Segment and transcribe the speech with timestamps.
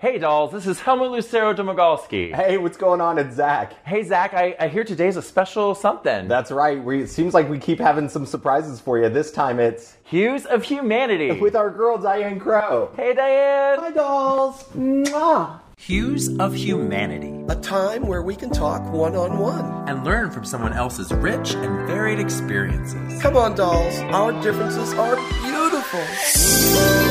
[0.00, 2.34] Hey dolls, this is Helmut Lucero Domagalski.
[2.34, 3.18] Hey, what's going on?
[3.18, 3.74] It's Zach.
[3.84, 6.26] Hey Zach, I, I hear today's a special something.
[6.26, 6.82] That's right.
[6.82, 9.10] We, it seems like we keep having some surprises for you.
[9.10, 11.32] This time it's Hues of Humanity.
[11.38, 12.90] with our girl Diane Crowe.
[12.96, 13.78] hey Diane.
[13.78, 14.64] Hi, dolls.
[14.74, 15.60] Mwah.
[15.76, 19.86] Hues of Humanity A time where we can talk one on one.
[19.86, 23.20] and learn from someone else's rich and varied experiences.
[23.20, 23.98] Come on, dolls.
[24.14, 27.09] Our differences are beautiful.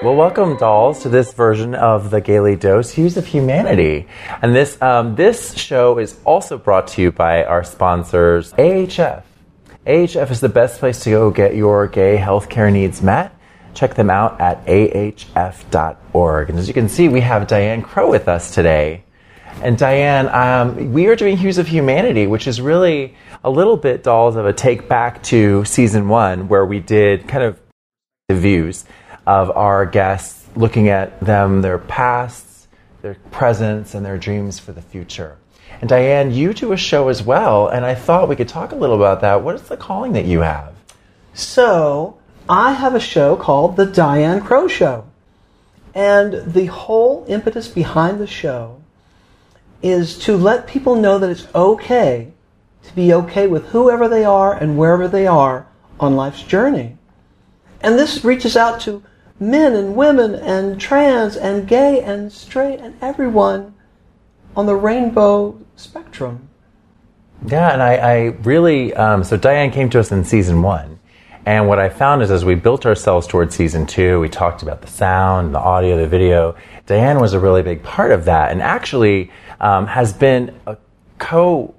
[0.00, 4.06] Well, welcome dolls to this version of the Gayly Dose Hues of Humanity.
[4.40, 9.24] And this um, this show is also brought to you by our sponsors, AHF.
[9.88, 13.36] AHF is the best place to go get your gay healthcare needs met.
[13.74, 16.50] Check them out at ahf.org.
[16.50, 19.02] And as you can see, we have Diane Crowe with us today.
[19.62, 24.04] And Diane, um, we are doing Hues of Humanity, which is really a little bit,
[24.04, 27.60] dolls, of a take back to season one, where we did kind of
[28.28, 28.84] the views
[29.28, 32.66] of our guests, looking at them, their pasts,
[33.02, 35.36] their presents, and their dreams for the future.
[35.82, 38.74] And Diane, you do a show as well, and I thought we could talk a
[38.74, 39.42] little about that.
[39.42, 40.74] What is the calling that you have?
[41.34, 42.16] So,
[42.48, 45.04] I have a show called The Diane Crowe Show.
[45.94, 48.80] And the whole impetus behind the show
[49.82, 52.32] is to let people know that it's okay
[52.82, 55.66] to be okay with whoever they are and wherever they are
[56.00, 56.96] on life's journey.
[57.82, 59.02] And this reaches out to
[59.40, 63.74] men and women and trans and gay and straight and everyone
[64.56, 66.48] on the rainbow spectrum.
[67.46, 70.98] Yeah, and I, I really, um, so Diane came to us in season one.
[71.46, 74.82] And what I found is as we built ourselves towards season two, we talked about
[74.82, 76.56] the sound, the audio, the video.
[76.84, 80.76] Diane was a really big part of that and actually um, has been a
[81.18, 81.74] co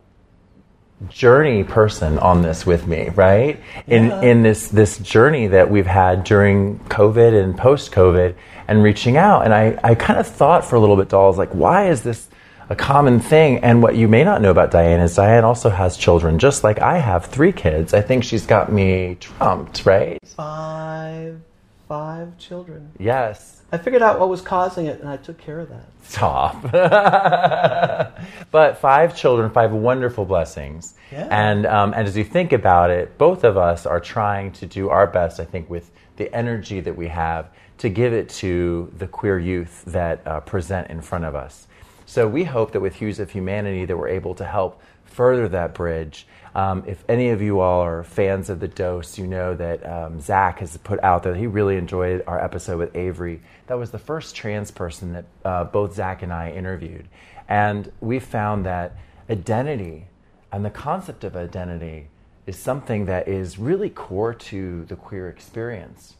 [1.07, 3.59] journey person on this with me, right?
[3.87, 8.35] In in this this journey that we've had during COVID and post COVID
[8.67, 9.45] and reaching out.
[9.45, 12.29] And I, I kind of thought for a little bit, dolls, like, why is this
[12.69, 13.57] a common thing?
[13.59, 16.79] And what you may not know about Diane is Diane also has children, just like
[16.79, 17.93] I have three kids.
[17.95, 20.19] I think she's got me trumped, right?
[20.23, 21.41] Five,
[21.87, 22.91] five children.
[22.99, 23.58] Yes.
[23.71, 25.85] I figured out what was causing it and I took care of that.
[26.03, 26.71] Stop.
[28.51, 30.95] but five children, five wonderful blessings.
[31.11, 31.27] Yeah.
[31.29, 34.89] And, um, and as you think about it, both of us are trying to do
[34.89, 37.49] our best, I think, with the energy that we have
[37.79, 41.67] to give it to the queer youth that uh, present in front of us.
[42.05, 45.73] So we hope that with Hues of Humanity that we're able to help further that
[45.73, 46.25] bridge.
[46.59, 50.19] Um, if any of you all are fans of the dose, you know that um,
[50.19, 53.39] Zach has put out that he really enjoyed our episode with Avery.
[53.67, 57.07] That was the first trans person that uh, both Zach and I interviewed.
[57.47, 58.97] And we found that
[59.29, 60.07] identity
[60.51, 62.07] and the concept of identity
[62.45, 66.15] is something that is really core to the queer experience.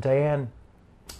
[0.00, 0.50] Diane,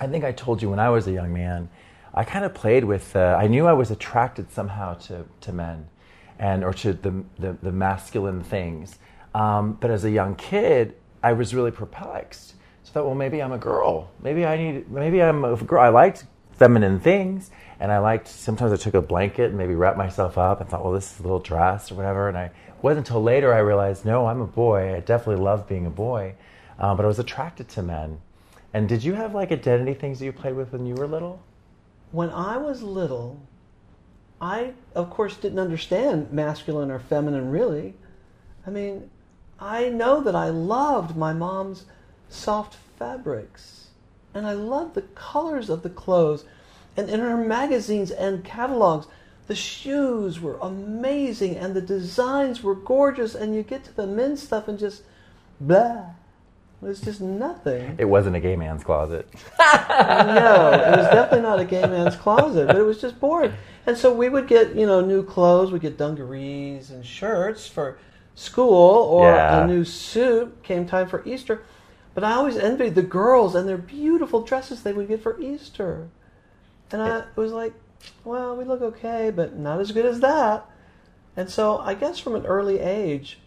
[0.00, 1.69] I think I told you when I was a young man,
[2.15, 5.89] I kind of played with, uh, I knew I was attracted somehow to, to men
[6.39, 8.99] and or to the, the, the masculine things.
[9.35, 12.55] Um, but as a young kid, I was really perplexed.
[12.85, 14.11] So I thought, well, maybe I'm a girl.
[14.23, 15.83] Maybe I need, maybe I'm a girl.
[15.83, 17.51] I liked feminine things.
[17.79, 20.83] And I liked, sometimes I took a blanket and maybe wrapped myself up and thought,
[20.83, 22.29] well, this is a little dress or whatever.
[22.29, 22.51] And I,
[22.83, 24.95] wasn't until later I realized, no, I'm a boy.
[24.95, 26.35] I definitely love being a boy.
[26.79, 28.21] Uh, but I was attracted to men.
[28.73, 31.43] And did you have like identity things that you played with when you were little?
[32.13, 33.41] When I was little,
[34.41, 37.95] I, of course, didn't understand masculine or feminine really.
[38.67, 39.11] I mean,
[39.59, 41.85] I know that I loved my mom's
[42.29, 43.89] soft fabrics,
[44.35, 46.45] and I loved the colors of the clothes.
[46.97, 49.07] And in her magazines and catalogs,
[49.47, 53.35] the shoes were amazing, and the designs were gorgeous.
[53.35, 55.03] And you get to the men's stuff and just
[55.61, 56.11] blah.
[56.83, 57.97] It was just nothing.
[57.99, 59.29] It wasn't a gay man's closet.
[59.59, 63.53] no, it was definitely not a gay man's closet, but it was just boring.
[63.87, 65.73] And so we would get, you know, new clothes.
[65.73, 67.99] We'd get dungarees and shirts for
[68.35, 69.65] school, or Yeah.
[69.65, 71.63] a new suit came time for Easter.
[72.15, 76.09] But I always envied the girls and their beautiful dresses they would get for Easter.
[76.93, 77.75] And I was like,
[78.25, 80.67] well, we look okay, but not as good as that.
[81.37, 83.39] And so I guess from an early age,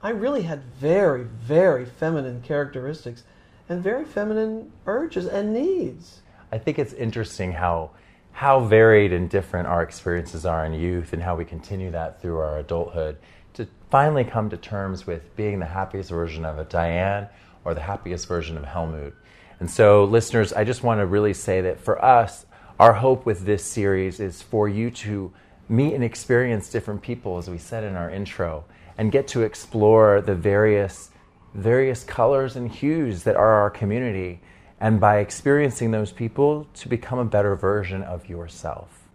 [0.00, 3.24] I really had very, very feminine characteristics
[3.68, 6.20] and very feminine urges and needs.
[6.52, 7.90] I think it's interesting how
[8.32, 12.38] how varied and different our experiences are in youth and how we continue that through
[12.38, 13.16] our adulthood
[13.54, 17.26] to finally come to terms with being the happiest version of a Diane
[17.64, 19.12] or the happiest version of Helmut.
[19.58, 22.46] And so listeners, I just want to really say that for us,
[22.78, 25.32] our hope with this series is for you to
[25.68, 28.64] meet and experience different people as we said in our intro
[28.96, 31.10] and get to explore the various
[31.54, 34.40] various colors and hues that are our community,
[34.80, 39.08] and by experiencing those people, to become a better version of yourself.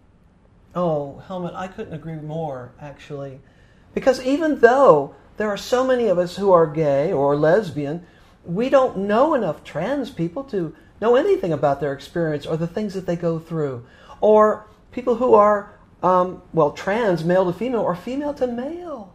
[0.74, 3.40] Oh, Helmut, I couldn't agree more, actually.
[3.94, 8.04] Because even though there are so many of us who are gay or lesbian,
[8.44, 12.94] we don't know enough trans people to know anything about their experience or the things
[12.94, 13.86] that they go through.
[14.20, 15.73] Or people who are,
[16.04, 19.10] um, well, trans, male to female, or female to male.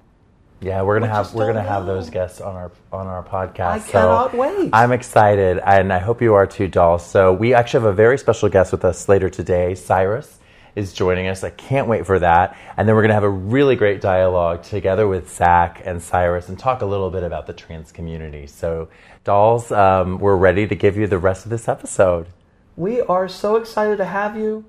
[0.60, 3.60] Yeah, we're gonna We have we're gonna have those guests on our on our podcast.
[3.60, 4.72] I so cannot wait.
[4.74, 6.98] I'm excited, and I hope you are too, Doll.
[6.98, 9.76] So we actually have a very special guest with us later today.
[9.76, 10.40] Cyrus
[10.76, 11.44] is joining us.
[11.44, 12.58] I can't wait for that.
[12.76, 16.58] And then we're gonna have a really great dialogue together with Zach and Cyrus and
[16.58, 18.48] talk a little bit about the trans community.
[18.48, 18.90] So,
[19.24, 22.28] dolls, um, we're ready to give you the rest of this episode.
[22.76, 24.66] We are so excited to have you.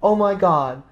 [0.00, 0.84] Oh my God.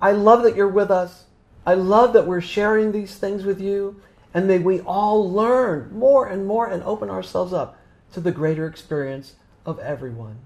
[0.00, 1.24] I love that you're with us.
[1.66, 4.00] I love that we're sharing these things with you.
[4.34, 7.78] And may we all learn more and more and open ourselves up
[8.12, 10.38] to the greater experience of everyone.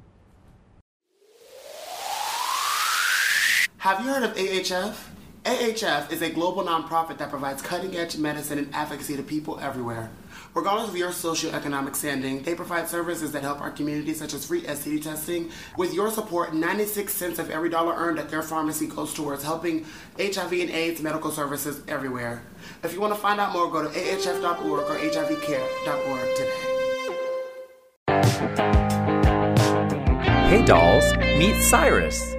[3.79, 4.97] Have you heard of AHF?
[5.45, 10.11] AHF is a global nonprofit that provides cutting edge medicine and advocacy to people everywhere.
[10.55, 14.63] Regardless of your socioeconomic standing, they provide services that help our community, such as free
[14.63, 15.51] STD testing.
[15.77, 19.85] With your support, 96 cents of every dollar earned at their pharmacy goes towards helping
[20.19, 22.43] HIV and AIDS medical services everywhere.
[22.83, 26.79] If you want to find out more, go to ahf.org or hivcare.org today.
[30.49, 32.38] Hey dolls, meet Cyrus.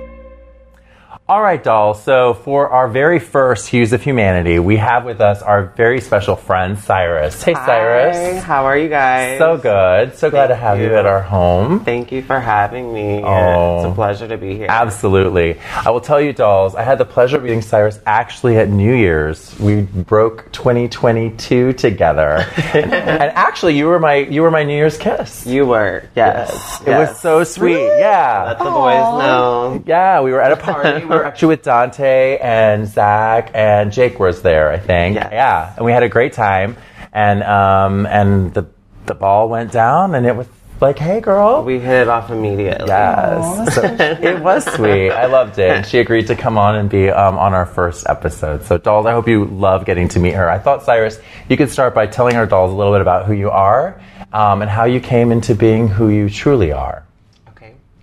[1.30, 1.94] All right, doll.
[1.94, 6.36] So for our very first Hues of Humanity, we have with us our very special
[6.36, 7.44] friend Cyrus.
[7.44, 8.44] Hey, Hi, Cyrus.
[8.44, 9.38] how are you guys?
[9.38, 10.16] So good.
[10.18, 10.86] So glad to have you.
[10.86, 10.96] you.
[10.96, 11.86] at our home.
[11.86, 13.22] Thank you for having me.
[13.24, 13.78] Oh.
[13.78, 14.66] It's a pleasure to be here.
[14.70, 15.60] Absolutely.
[15.76, 18.96] I will tell you, dolls, I had the pleasure of meeting Cyrus actually at New
[18.96, 19.56] Year's.
[19.60, 22.44] We broke 2022 together.
[22.74, 25.46] and, and actually, you were my you were my New Year's kiss.
[25.46, 26.82] You were, yes.
[26.88, 27.86] It was so sweet.
[27.86, 28.46] Yeah.
[28.48, 29.84] Let the boys know.
[29.86, 31.06] Yeah, we were at a party.
[31.20, 35.16] we were actually with Dante and Zach and Jake was there, I think.
[35.16, 35.30] Yes.
[35.32, 36.78] Yeah, and we had a great time.
[37.14, 38.68] And um and the
[39.06, 40.48] the ball went down, and it was
[40.82, 41.64] like, hey, girl.
[41.64, 42.88] We hit it off immediately.
[42.88, 45.10] Yes, So it was sweet.
[45.12, 45.70] I loved it.
[45.70, 48.64] And she agreed to come on and be um, on our first episode.
[48.64, 50.50] So, dolls, I hope you love getting to meet her.
[50.50, 51.20] I thought, Cyrus,
[51.50, 54.02] you could start by telling our dolls a little bit about who you are
[54.32, 57.06] um, and how you came into being who you truly are.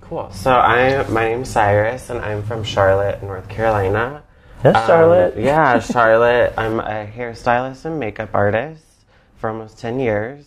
[0.09, 0.31] Cool.
[0.33, 4.23] So I, my name's Cyrus, and I'm from Charlotte, North Carolina.
[4.63, 5.37] Yes, Um, Charlotte.
[5.39, 6.55] yeah, Charlotte.
[6.57, 8.85] I'm a hairstylist and makeup artist
[9.39, 10.45] for almost 10 years.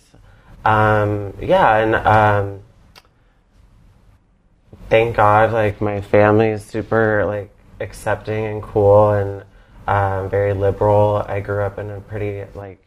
[0.63, 2.59] Um, yeah, and um,
[4.89, 7.51] thank God, like, my family is super, like,
[7.81, 9.43] accepting and cool and
[9.87, 11.25] um, very liberal.
[11.27, 12.85] I grew up in a pretty, like,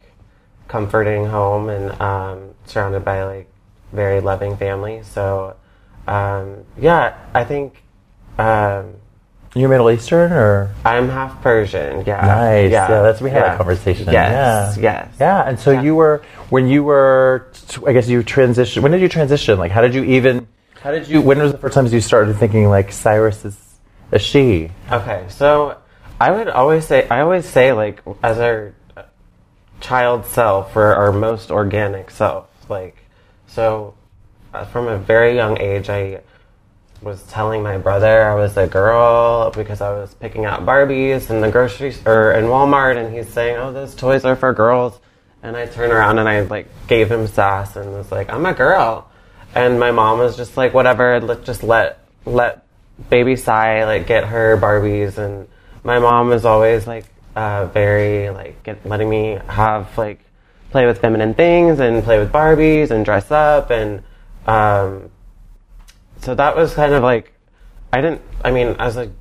[0.67, 3.47] comforting home and um, surrounded by, like,
[3.91, 5.03] very loving family.
[5.03, 5.55] So,
[6.07, 7.81] um, yeah, I think
[8.37, 8.95] um,
[9.55, 10.73] You're Middle Eastern or?
[10.83, 12.05] I'm half Persian.
[12.05, 12.25] Yeah.
[12.25, 12.71] Nice.
[12.71, 13.53] Yeah, that's we had yeah.
[13.53, 14.07] a conversation.
[14.11, 14.77] Yes.
[14.77, 14.81] Yeah.
[14.81, 15.15] Yes.
[15.19, 17.51] Yeah, and so you were when you were,
[17.85, 18.81] I guess you transitioned.
[18.81, 19.59] When did you transition?
[19.59, 20.47] Like, how did you even?
[20.81, 21.21] How did you?
[21.21, 23.57] When was the first time you started thinking like Cyrus is
[24.11, 24.69] a she?
[24.91, 25.77] Okay, so
[26.19, 28.73] I would always say, I always say, like, as our
[29.81, 32.95] child self or our most organic self, like,
[33.47, 33.93] so
[34.71, 36.21] from a very young age, I
[37.01, 41.41] was telling my brother I was a girl because I was picking out Barbies in
[41.41, 44.99] the grocery or in Walmart, and he's saying, "Oh, those toys are for girls,"
[45.41, 48.53] and I turned around and I like gave him sass and was like, "I'm a
[48.53, 49.09] girl,"
[49.53, 52.65] and my mom was just like, "Whatever, let just let let
[53.09, 55.47] baby Sai like get her Barbies," and
[55.83, 57.05] my mom was always like
[57.35, 60.19] uh, very like get, letting me have like
[60.71, 64.03] play with feminine things and play with Barbies and dress up and.
[64.47, 65.09] Um,
[66.19, 67.33] so that was kind of like
[67.91, 69.11] I didn't I mean as a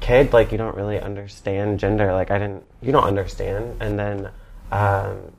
[0.00, 2.12] kid like you don't really understand gender.
[2.12, 3.76] Like I didn't you don't understand.
[3.80, 4.30] And then
[4.70, 5.32] um,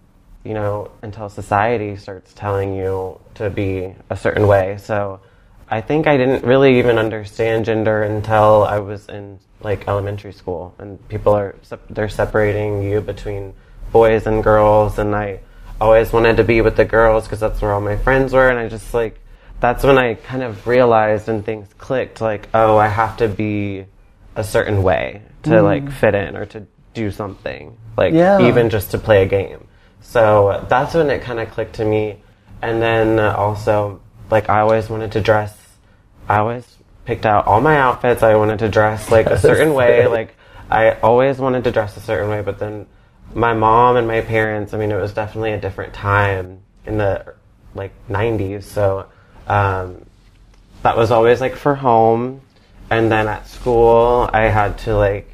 [0.43, 4.77] you know until society starts telling you to be a certain way.
[4.77, 5.21] So
[5.69, 10.75] I think I didn't really even understand gender until I was in like elementary school.
[10.77, 11.55] And people are
[11.89, 13.53] they're separating you between
[13.93, 14.99] boys and girls.
[14.99, 15.39] And I
[15.79, 18.49] always wanted to be with the girls because that's where all my friends were.
[18.49, 19.20] And I just like
[19.61, 23.85] that's when I kind of realized and things clicked like, oh, I have to be
[24.35, 25.63] a certain way to mm.
[25.63, 28.47] like fit in or to do something, like Yeah.
[28.47, 29.67] even just to play a game.
[30.01, 32.21] So that's when it kind of clicked to me.
[32.61, 35.55] And then also, like, I always wanted to dress,
[36.27, 36.65] I always
[37.05, 38.23] picked out all my outfits.
[38.23, 40.07] I wanted to dress like a certain way.
[40.07, 40.35] Like,
[40.69, 42.87] I always wanted to dress a certain way, but then
[43.33, 47.35] my mom and my parents, I mean, it was definitely a different time in the
[47.75, 48.63] like 90s.
[48.63, 49.07] So
[49.51, 50.05] um,
[50.81, 52.41] that was always like for home.
[52.89, 55.29] And then at school, I had to like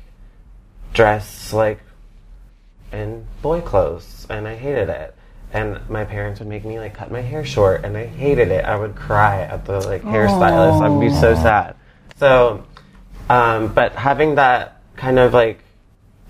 [0.94, 1.80] dress like
[2.92, 5.14] in boy clothes, and I hated it.
[5.54, 8.66] And my parents would make me like cut my hair short, and I hated it.
[8.66, 10.82] I would cry at the like hairstylist.
[10.82, 11.76] I'd be so sad.
[12.18, 12.66] So,
[13.30, 15.60] um, but having that kind of like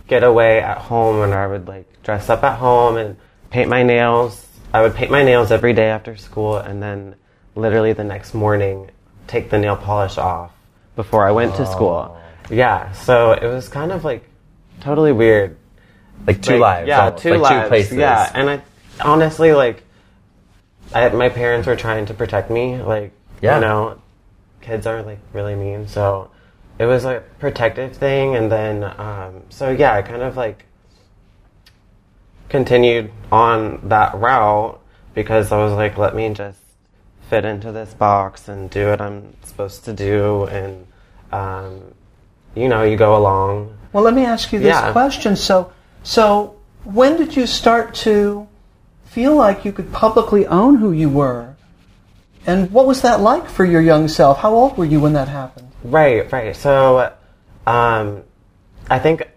[0.08, 3.18] getaway at home, and I would like dress up at home and
[3.50, 4.46] paint my nails.
[4.74, 7.16] I would paint my nails every day after school, and then
[7.58, 8.90] literally the next morning
[9.28, 10.52] take the nail polish off
[10.96, 12.18] before I went to school.
[12.50, 14.24] Yeah, so it was kind of like
[14.80, 15.58] totally weird.
[16.26, 16.88] Like two Like, lives.
[16.88, 17.64] Yeah, almost, two like lives.
[17.66, 17.98] Two places.
[17.98, 18.62] Yeah, and I
[19.04, 19.84] honestly like,
[20.94, 22.82] I, my parents were trying to protect me.
[22.82, 23.12] Like,
[23.42, 23.56] Yeah.
[23.56, 24.02] you know,
[24.62, 26.30] kids are like really mean, so
[26.80, 28.36] it was a protective thing.
[28.36, 30.64] And then, um, so yeah, I kind of like
[32.50, 34.80] continued on that route
[35.14, 36.60] because I was like, let me just
[37.30, 40.88] fit into this box and do what I'm supposed to do, and
[41.32, 41.82] um,
[42.56, 43.78] you know, you go along.
[43.94, 44.92] Well, let me ask you this Yeah.
[44.92, 45.36] question.
[45.36, 45.72] So,
[46.04, 48.48] so when did you start to
[49.06, 51.56] feel like you could publicly own who you were?
[52.46, 54.40] And what was that like for your young self?
[54.40, 55.70] How old were you when that happened?
[55.84, 56.56] Right, right.
[56.56, 57.12] So,
[57.66, 58.24] um,
[58.90, 59.28] I think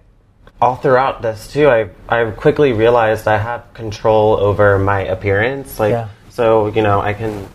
[0.62, 5.80] all throughout this too, I I quickly realized I have control over my appearance.
[5.80, 6.08] Like, Yeah.
[6.28, 7.48] so you know, I can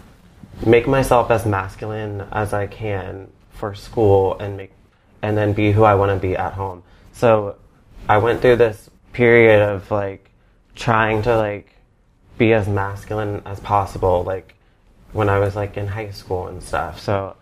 [0.66, 4.72] make myself as masculine as I can for school and make
[5.22, 6.84] and then be who I want to be at home.
[7.14, 7.56] So,
[8.08, 10.30] I went through this period of like
[10.76, 11.72] trying to like
[12.38, 14.54] be as masculine as possible, like
[15.14, 17.00] when I was like in high school and stuff.
[17.00, 17.36] So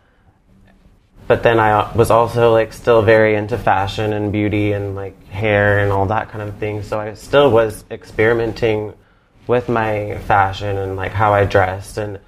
[1.27, 5.79] but then I was also like still very into fashion and beauty and like hair
[5.79, 6.83] and all that kind of thing.
[6.83, 8.93] So I still was experimenting
[9.47, 12.19] with my fashion and like how I dressed and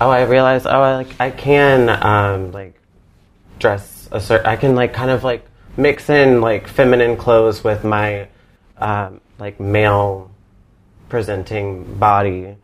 [0.00, 2.80] oh I realized oh I like I can um like
[3.58, 7.84] dress a certain I can like kind of like mix in like feminine clothes with
[7.84, 8.28] my
[8.78, 10.30] um like male
[11.08, 12.56] presenting body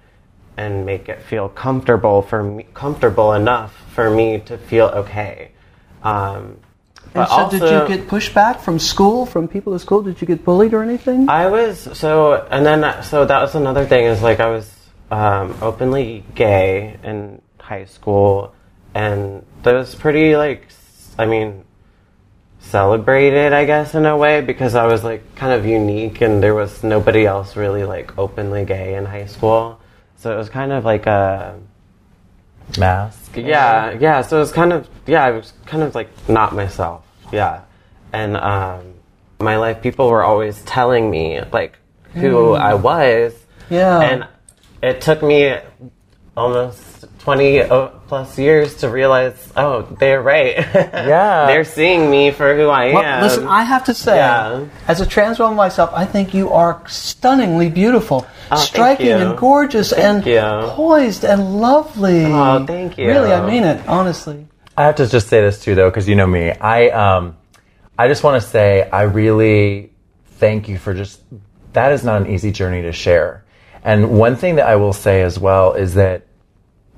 [0.56, 5.50] and make it feel comfortable for me comfortable enough for me to feel okay.
[6.02, 6.58] Um,
[7.12, 10.02] but And so, also, did you get pushback from school, from people at school?
[10.02, 11.28] Did you get bullied or anything?
[11.28, 14.70] I was so, and then so that was another thing is like I was
[15.10, 18.54] um, openly gay in high school,
[18.94, 20.68] and that was pretty like
[21.18, 21.64] I mean
[22.58, 26.54] celebrated I guess in a way because I was like kind of unique and there
[26.54, 29.80] was nobody else really like openly gay in high school,
[30.16, 31.58] so it was kind of like a
[32.78, 33.36] Mask.
[33.36, 34.22] yeah, yeah.
[34.22, 37.06] So it was kind of yeah, I was kind of like not myself.
[37.32, 37.62] Yeah,
[38.12, 38.94] and um,
[39.38, 41.78] my life people were always telling me like
[42.14, 43.34] who I was.
[43.70, 44.00] Yeah.
[44.00, 44.26] and
[44.86, 45.56] it took me
[46.36, 47.62] almost 20
[48.08, 50.56] plus years to realize, oh, they're right.
[50.74, 51.46] Yeah.
[51.46, 53.22] they're seeing me for who I Well, am.
[53.22, 54.66] listen, I have to say, Yeah.
[54.86, 59.92] as a trans woman myself, I think you are stunningly beautiful, Oh, striking and gorgeous
[59.92, 60.40] and you.
[60.70, 62.26] poised and lovely.
[62.26, 63.08] Oh, thank you.
[63.08, 64.46] Really, I mean it, honestly.
[64.76, 66.50] I have to just say this too, though, because you know me.
[66.52, 67.36] I um,
[67.98, 69.90] I just want to say I really
[70.38, 71.18] thank you for just
[71.72, 73.42] that is not an easy journey to share.
[73.84, 76.26] And one thing that I will say as well is that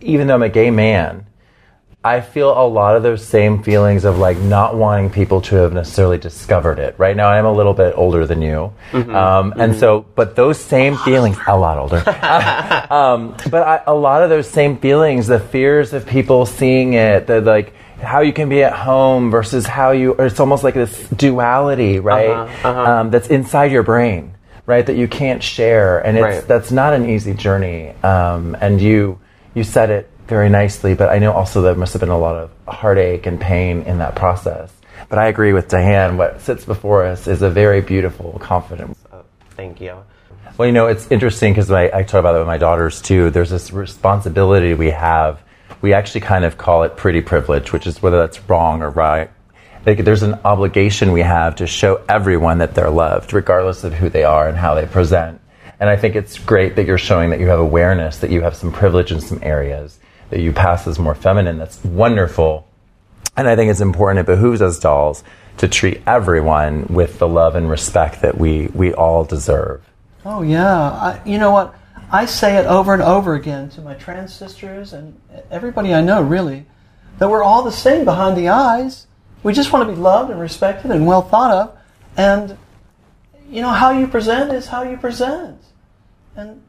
[0.00, 1.26] even though I'm a gay man,
[2.04, 5.72] I feel a lot of those same feelings of like not wanting people to have
[5.72, 6.94] necessarily discovered it.
[6.96, 10.96] Right now, I'm a little bit older than you, um, and so, but those same
[10.98, 11.96] feelings, a lot older.
[12.90, 17.26] um, but I, a lot of those same feelings, the fears of people seeing it,
[17.26, 20.14] the like how you can be at home versus how you.
[20.14, 22.28] It's almost like this duality, right?
[22.28, 24.34] Uh-huh, Um, that's inside your brain,
[24.68, 24.84] right?
[24.84, 26.46] That you can't share, and it's Right.
[26.46, 27.94] that's not an easy journey.
[28.04, 29.18] Um, and you
[29.54, 32.36] you said it very nicely, but I know also there must have been a lot
[32.36, 34.70] of heartache and pain in that process.
[35.08, 36.18] But I agree with Diane.
[36.18, 38.96] What sits before us is a very beautiful, confident.
[39.10, 39.22] Oh,
[39.56, 39.96] thank you.
[40.58, 43.30] Well, you know, it's interesting because I, I talk about that with my daughters too.
[43.30, 45.40] There's this responsibility we have.
[45.80, 49.30] We actually kind of call it pretty privilege, which is whether that's wrong or right.
[49.86, 54.08] Like, there's an obligation we have to show everyone that they're loved, regardless of who
[54.08, 55.40] they are and how they present.
[55.80, 58.56] And I think it's great that you're showing that you have awareness, that you have
[58.56, 59.98] some privilege in some areas,
[60.30, 61.58] that you pass as more feminine.
[61.58, 62.66] That's wonderful.
[63.36, 65.22] And I think it's important, it behooves us dolls
[65.58, 69.84] to treat everyone with the love and respect that we, we all deserve.
[70.24, 71.74] Oh yeah, I, you know what?
[72.10, 75.20] I say it over and over again to my trans sisters and
[75.50, 76.66] everybody I know, really,
[77.18, 79.06] that we're all the same behind the eyes.
[79.42, 81.78] We just want to be loved and respected and well thought of,
[82.16, 82.58] and
[83.48, 85.60] you know how you present is how you present,
[86.36, 86.62] and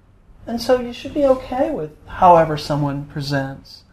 [0.48, 3.84] And so you should be okay with however someone presents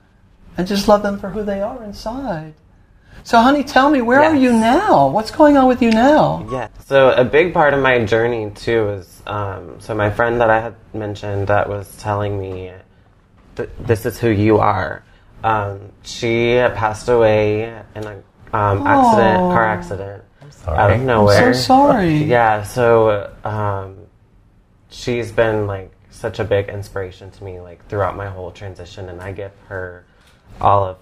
[0.57, 2.55] and just love them for who they are inside.
[3.25, 5.09] So, honey, tell me, where are you now?
[5.09, 6.49] What's going on with you now?
[6.51, 6.69] Yeah.
[6.87, 10.61] So a big part of my journey too is um, so my friend that I
[10.61, 12.73] had mentioned that was telling me
[13.57, 15.03] th- this is who you are.
[15.43, 17.65] Um, she passed away
[17.95, 18.23] in a
[18.57, 20.79] um, accident, car accident, I'm sorry.
[20.79, 21.49] out of nowhere.
[21.49, 22.17] I'm so sorry.
[22.25, 22.63] Yeah.
[22.63, 23.99] So um,
[24.89, 29.21] she's been like such a big inspiration to me, like throughout my whole transition, and
[29.21, 30.05] I give her
[30.61, 30.99] all of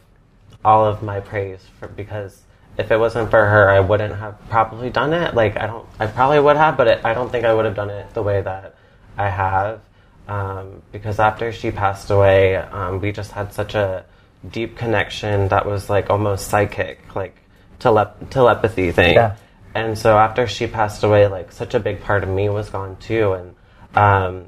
[0.65, 2.43] all of my praise for because
[2.77, 5.35] if it wasn't for her, I wouldn't have probably done it.
[5.35, 7.77] Like I don't, I probably would have, but it, I don't think I would have
[7.77, 8.75] done it the way that
[9.17, 9.81] I have.
[10.27, 14.05] Um, because after she passed away, um, we just had such a
[14.51, 17.37] deep connection that was like almost psychic, like
[17.81, 19.15] telep- telepathy thing.
[19.15, 19.37] Yeah.
[19.75, 22.97] And so after she passed away, like such a big part of me was gone
[22.97, 23.55] too, and
[23.97, 24.47] um,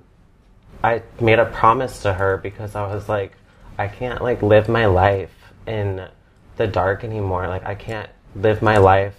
[0.84, 3.32] I made a promise to her because I was like,
[3.76, 5.34] I can't like live my life
[5.66, 6.06] in
[6.56, 7.48] the dark anymore.
[7.48, 9.18] Like I can't live my life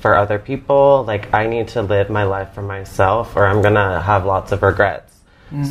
[0.00, 1.04] for other people.
[1.06, 4.62] Like I need to live my life for myself, or I'm gonna have lots of
[4.62, 5.14] regrets.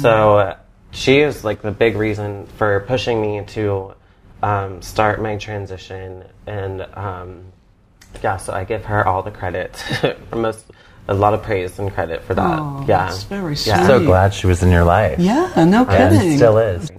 [0.01, 0.57] So uh,
[0.91, 3.93] she is like the big reason for pushing me to
[4.43, 7.43] um, start my transition, and um,
[8.23, 9.81] yeah, so I give her all the credit,
[10.35, 10.65] most
[11.07, 12.59] a lot of praise and credit for that.
[12.59, 13.87] Oh, yeah, that's very Yeah.
[13.87, 15.17] So glad she was in your life.
[15.19, 16.37] Yeah, no And kidding.
[16.37, 16.91] still is.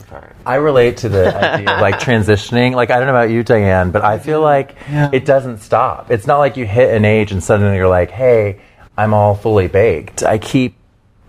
[0.45, 2.75] I relate to the idea of like transitioning.
[2.75, 5.11] Like I don't know about you, Diane, but I feel like Yeah.
[5.13, 6.11] it doesn't stop.
[6.11, 8.61] It's not like you hit an age and suddenly you're like, "Hey,
[8.99, 10.75] I'm all fully baked." I keep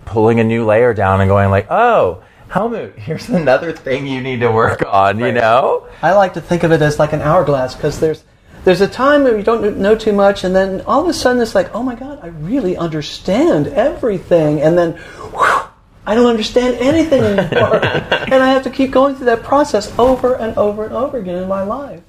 [0.05, 4.41] pulling a new layer down and going like, "Oh, Helmut, here's another thing you need
[4.41, 5.87] to work on." You know?
[6.01, 8.23] I like to think of it as like an hourglass because there's
[8.63, 11.41] there's a time where you don't know too much, and then all of a sudden
[11.41, 14.93] it's like, oh my god, I really understand everything, and then
[15.31, 15.61] whew,
[16.05, 20.35] I don't understand anything anymore, and I have to keep going through that process over
[20.35, 22.01] and over and over again in my life.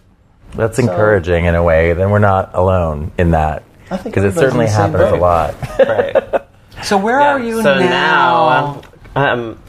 [0.54, 1.94] That's encouraging in a way.
[1.94, 5.16] Then we're not alone in that I think because it certainly the same happens a
[5.16, 5.54] lot.
[5.78, 6.42] right.
[6.82, 8.82] So where Yeah, are you so now?
[9.14, 9.62] I'm, um,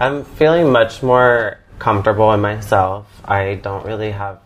[0.00, 3.06] I'm feeling much more comfortable in myself.
[3.24, 4.40] I don't really have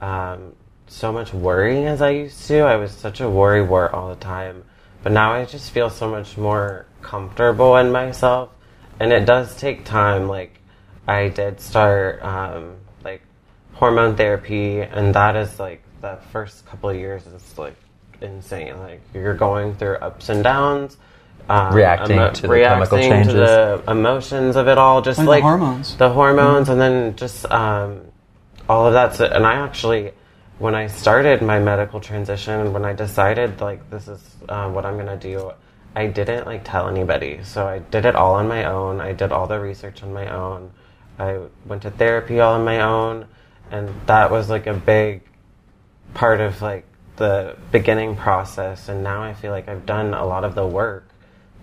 [0.00, 0.54] um,
[0.88, 2.62] so much worry as I used to.
[2.62, 4.64] I was such a worry wart all the time,
[5.04, 8.50] but now I just feel so much more comfortable in myself.
[8.98, 10.26] And it does take time.
[10.26, 10.58] Like
[11.06, 12.74] I did start um,
[13.04, 13.22] like
[13.74, 17.76] hormone therapy, and that is like the first couple of years is like
[18.20, 18.76] insane.
[18.80, 20.96] Like you're going through ups and downs.
[21.50, 23.34] Um, Reacting to the chemical reacting to changes.
[23.34, 25.96] the emotions of it all, just the like hormones.
[25.96, 28.02] the hormones, and then just um,
[28.68, 29.16] all of that.
[29.16, 30.12] So, and I actually,
[30.60, 34.96] when I started my medical transition, when I decided like this is uh, what I'm
[34.96, 35.50] gonna do,
[35.96, 37.40] I didn't like tell anybody.
[37.42, 39.00] So I did it all on my own.
[39.00, 40.70] I did all the research on my own.
[41.18, 43.26] I went to therapy all on my own,
[43.72, 45.22] and that was like a big
[46.14, 46.86] part of like
[47.16, 48.88] the beginning process.
[48.88, 51.09] And now I feel like I've done a lot of the work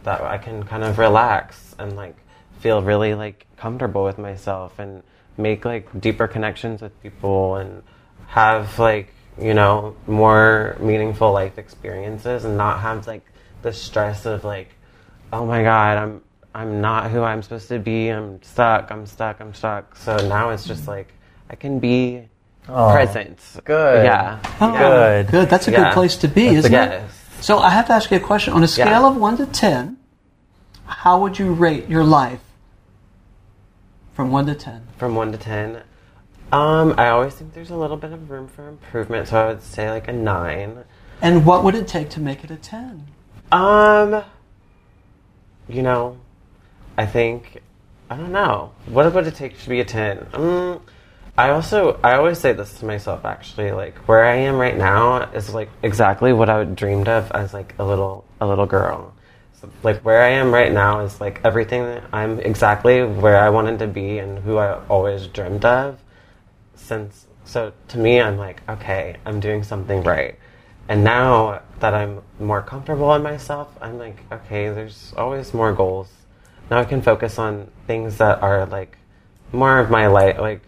[0.07, 2.15] that I can kind of relax and like
[2.59, 5.03] feel really like comfortable with myself and
[5.37, 7.83] make like deeper connections with people and
[8.27, 13.21] have like you know more meaningful life experiences and not have like
[13.63, 14.69] the stress of like
[15.33, 16.21] oh my god I'm
[16.55, 20.51] I'm not who I'm supposed to be I'm stuck I'm stuck I'm stuck so now
[20.51, 20.91] it's just mm-hmm.
[20.91, 21.13] like
[21.49, 22.23] I can be
[22.65, 24.05] present good.
[24.05, 25.27] yeah Oh, Good.
[25.27, 25.49] Good.
[25.49, 25.83] That's a Yeah.
[25.83, 26.89] good place to be, That's isn't it?
[26.91, 28.53] yes So I have to ask you a question.
[28.53, 29.07] On a scale Yeah.
[29.09, 29.96] of one to ten,
[30.87, 32.41] how would you rate your life
[34.13, 34.87] from one to ten?
[34.97, 35.83] from one to ten.
[36.51, 39.61] Um, I always think there's a little bit of room for improvement, so I would
[39.61, 40.85] say like a nine.
[41.21, 43.07] And what would it take to make it a ten?
[43.51, 44.23] Um,
[45.67, 46.17] you know,
[46.97, 47.61] I think
[48.09, 48.71] I don't know.
[48.85, 50.25] What would it take to be a ten?
[50.33, 50.81] Um,
[51.37, 53.71] I also I always say this to myself actually.
[53.71, 57.53] Like where I am right now is like exactly what I would dreamed of as
[57.53, 59.13] like a little a little girl.
[59.67, 63.49] So, like where I am right now is like everything that I'm exactly where I
[63.49, 65.99] wanted to be and who I always dreamed of.
[66.75, 70.37] Since so to me, I'm like okay, I'm doing something right.
[70.89, 76.09] And now that I'm more comfortable in myself, I'm like, okay, there's always more goals.
[76.69, 78.97] Now I can focus on things that are like
[79.51, 80.61] more of my life, like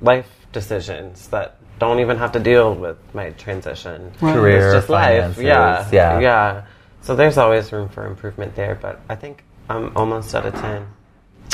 [0.00, 4.12] life decisions that don't even have to deal with my transition.
[4.18, 5.38] Career, it's just life.
[5.38, 6.20] Yeah, yeah.
[6.20, 6.64] yeah.
[7.02, 10.86] So there's always room for improvement there, but I think I'm almost at a ten.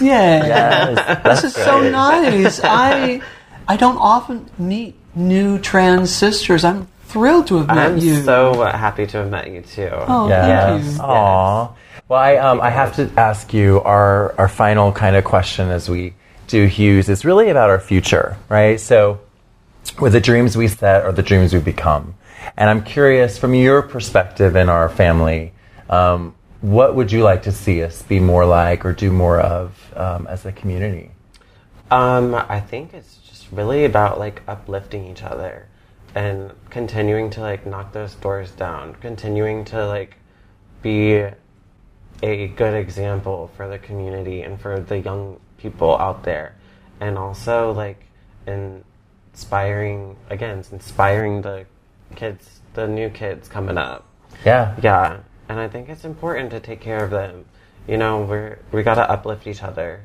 [0.00, 0.44] Yeah.
[0.46, 2.60] Yes, This is so nice.
[2.64, 3.20] I
[3.66, 6.64] I don't often meet new trans sisters.
[6.64, 8.16] I'm thrilled to have met you.
[8.16, 9.88] I'm so happy to have met you too.
[9.92, 10.78] Oh, Yeah.
[10.78, 11.02] thank you.
[11.02, 11.70] Aw.
[12.08, 15.90] Well, I, um, I have to ask you our, our final kind of question as
[15.90, 16.14] we
[16.46, 18.80] do Hues is really about our future, right?
[18.80, 19.20] So,
[20.00, 22.14] with the dreams we set or the dreams we become.
[22.56, 25.52] And I'm curious, from your perspective in our family,
[25.88, 29.92] um, what would you like to see us be more like or do more of
[29.96, 31.10] um, as a community?
[31.90, 35.68] Um, I think it's just really about like uplifting each other
[36.14, 40.16] and continuing to like knock those doors down, continuing to like
[40.82, 41.24] be
[42.22, 46.56] a good example for the community and for the young people out there,
[47.00, 48.04] and also like
[48.46, 51.66] inspiring again, inspiring the
[52.16, 54.04] kids, the new kids coming up.
[54.44, 54.74] Yeah.
[54.82, 55.18] Yeah,
[55.48, 57.44] and I think it's important to take care of them.
[57.86, 60.00] You know, we're we gotta uplift each other.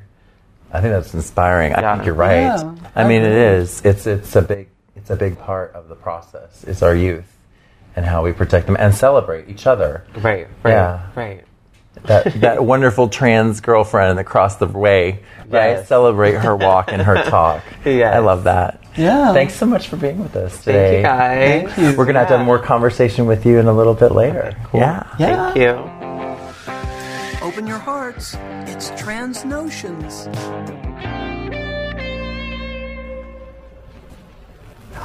[0.72, 1.74] I think that's inspiring.
[1.74, 2.42] I think you're right.
[2.42, 3.82] Yeah, I mean, it is.
[3.86, 6.64] It's it's a big it's a big part of the process.
[6.64, 7.26] It's our youth
[7.96, 10.06] and how we protect them and celebrate each other.
[10.16, 10.48] Right.
[10.64, 10.72] Right.
[10.72, 11.10] Yeah.
[11.16, 11.44] Right.
[12.06, 15.72] That that wonderful trans girlfriend across the way, right?
[15.74, 15.88] Yes.
[15.88, 17.64] Celebrate her walk and her talk.
[17.86, 18.16] Yes.
[18.16, 18.83] I love that.
[18.98, 19.34] Yeah.
[19.34, 20.98] Thanks so much for being with us Thank today.
[20.98, 21.74] you guys.
[21.74, 21.98] Thank you.
[21.98, 24.56] We're gonna have to have more conversation with you in a little bit later.
[24.74, 25.08] Yeah.
[25.18, 25.54] Yeah.
[25.54, 27.48] Thank you.
[27.48, 28.36] Open your hearts.
[28.68, 30.28] It's Trans Notions.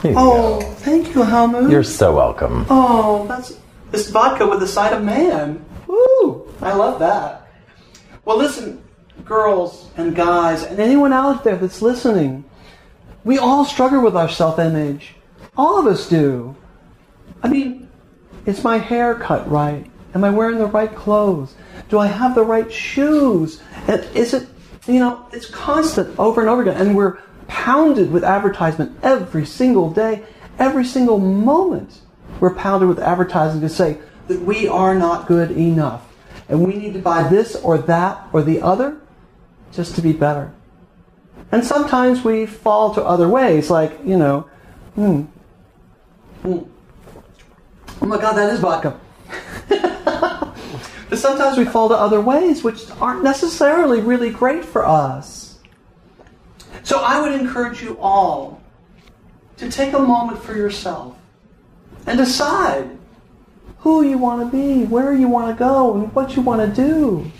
[0.04, 0.60] Oh, go.
[0.60, 1.70] thank you, Helmut.
[1.70, 2.66] You're so welcome.
[2.70, 3.58] Oh, that's
[3.90, 5.64] this vodka with the side of man.
[5.86, 6.46] Woo!
[6.60, 7.48] I love that.
[8.24, 8.82] Well, listen,
[9.24, 12.44] girls and guys, and anyone out there that's listening,
[13.28, 15.14] we all struggle with our self-image.
[15.54, 16.56] All of us do.
[17.42, 17.90] I mean,
[18.46, 19.84] is my hair cut right?
[20.14, 21.54] Am I wearing the right clothes?
[21.90, 23.60] Do I have the right shoes?
[23.86, 24.48] And is it,
[24.86, 26.80] you know, it's constant over and over again.
[26.80, 30.24] And we're pounded with advertisement every single day,
[30.58, 32.00] every single moment.
[32.40, 36.02] We're pounded with advertising to say that we are not good enough.
[36.48, 38.98] And we need to buy this or that or the other
[39.70, 40.54] just to be better.
[41.50, 44.48] And sometimes we fall to other ways, like, you know,
[44.94, 45.24] hmm.
[46.44, 46.66] oh
[48.00, 48.98] my god, that is vodka.
[49.68, 55.58] but sometimes we fall to other ways which aren't necessarily really great for us.
[56.82, 58.60] So I would encourage you all
[59.56, 61.16] to take a moment for yourself
[62.06, 62.98] and decide
[63.80, 66.82] who you want to be, where you want to go, and what you want to
[66.82, 67.30] do.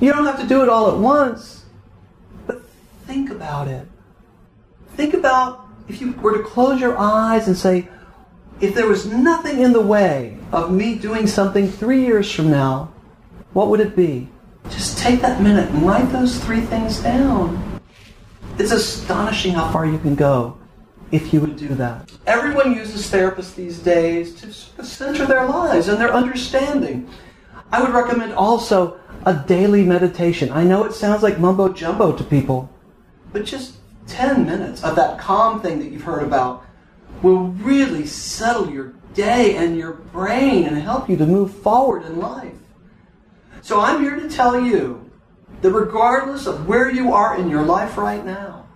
[0.00, 1.57] You don't have to do it all at once,
[3.08, 3.88] think about it.
[4.94, 7.88] Think about if you were to close your eyes and say,
[8.60, 12.92] if there was nothing in the way of me doing something three years from now,
[13.54, 14.28] what would it be?
[14.68, 17.80] Just take that minute and write those three things down.
[18.58, 20.58] It's astonishing how far you can go
[21.10, 22.10] if you would do that.
[22.26, 27.08] Everyone uses therapists these days to center their lives and their understanding.
[27.72, 30.52] I would recommend also a daily meditation.
[30.52, 32.68] I know it sounds like mumbo jumbo to people,
[33.32, 36.64] but just 10 minutes of that calm thing that you've heard about
[37.22, 42.18] will really settle your day and your brain and help you to move forward in
[42.18, 42.54] life.
[43.62, 45.10] So I'm here to tell you
[45.60, 48.66] that regardless of where you are in your life right now,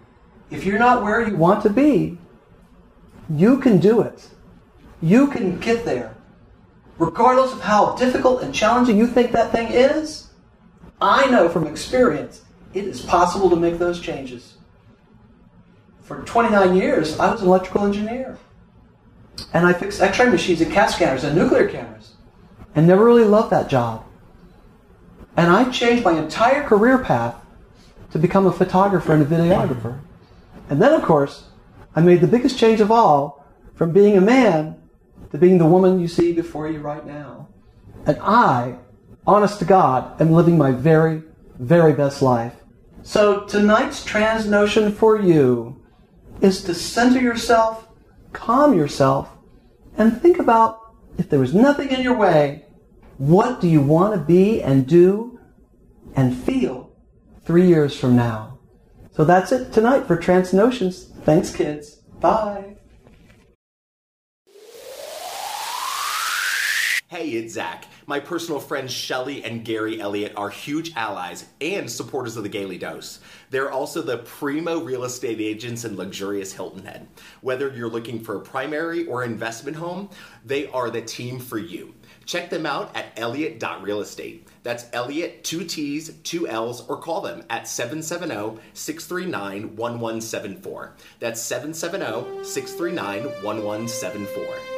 [0.50, 2.18] if you're not where you want to be,
[3.30, 4.28] you can do it.
[5.00, 6.14] You can get there.
[6.98, 10.28] Regardless of how difficult and challenging you think that thing is,
[11.00, 12.42] I know from experience
[12.74, 14.56] it is possible to make those changes.
[16.02, 18.38] For 29 years, I was an electrical engineer.
[19.52, 22.14] And I fixed x ray machines and CAT scanners and nuclear cameras.
[22.74, 24.04] And never really loved that job.
[25.36, 27.36] And I changed my entire career path
[28.12, 30.00] to become a photographer and a videographer.
[30.68, 31.44] And then, of course,
[31.94, 34.76] I made the biggest change of all from being a man
[35.30, 37.48] to being the woman you see before you right now.
[38.06, 38.76] And I,
[39.26, 41.22] honest to God, am living my very,
[41.58, 42.54] very best life.
[43.02, 45.82] So tonight's trans notion for you
[46.40, 47.88] is to center yourself,
[48.32, 49.30] calm yourself,
[49.96, 52.64] and think about if there was nothing in your way,
[53.18, 55.38] what do you want to be and do
[56.16, 56.92] and feel
[57.44, 58.58] three years from now?
[59.12, 61.04] So that's it tonight for Trans Notions.
[61.22, 61.96] Thanks, kids.
[62.20, 62.76] Bye.
[67.08, 67.84] Hey, it's Zach.
[68.06, 72.78] My personal friends Shelly and Gary Elliott are huge allies and supporters of the Gayly
[72.78, 73.20] Dose.
[73.50, 77.06] They're also the primo real estate agents in luxurious Hilton Head.
[77.42, 80.10] Whether you're looking for a primary or investment home,
[80.44, 81.94] they are the team for you.
[82.24, 84.42] Check them out at elliott.realestate.
[84.62, 90.94] That's Elliott, two T's, two L's, or call them at 770 639 1174.
[91.20, 94.71] That's 770 639 1174.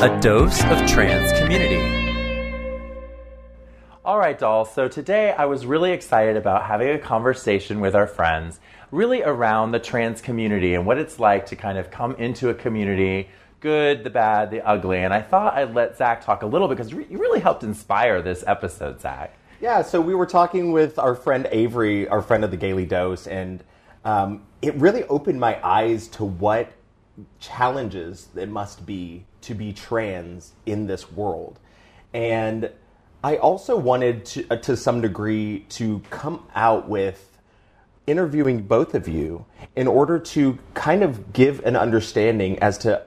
[0.00, 1.82] A dose of trans community.
[4.04, 4.72] All right, dolls.
[4.72, 8.60] So today I was really excited about having a conversation with our friends,
[8.92, 12.54] really around the trans community and what it's like to kind of come into a
[12.54, 14.98] community, good, the bad, the ugly.
[14.98, 18.44] And I thought I'd let Zach talk a little because you really helped inspire this
[18.46, 19.36] episode, Zach.
[19.60, 23.26] Yeah, so we were talking with our friend Avery, our friend of the Gayly Dose,
[23.26, 23.64] and
[24.04, 26.70] um, it really opened my eyes to what
[27.40, 31.58] challenges it must be to be trans in this world.
[32.12, 32.70] And
[33.22, 37.38] I also wanted to, uh, to some degree, to come out with
[38.06, 39.44] interviewing both of you
[39.76, 43.02] in order to kind of give an understanding as to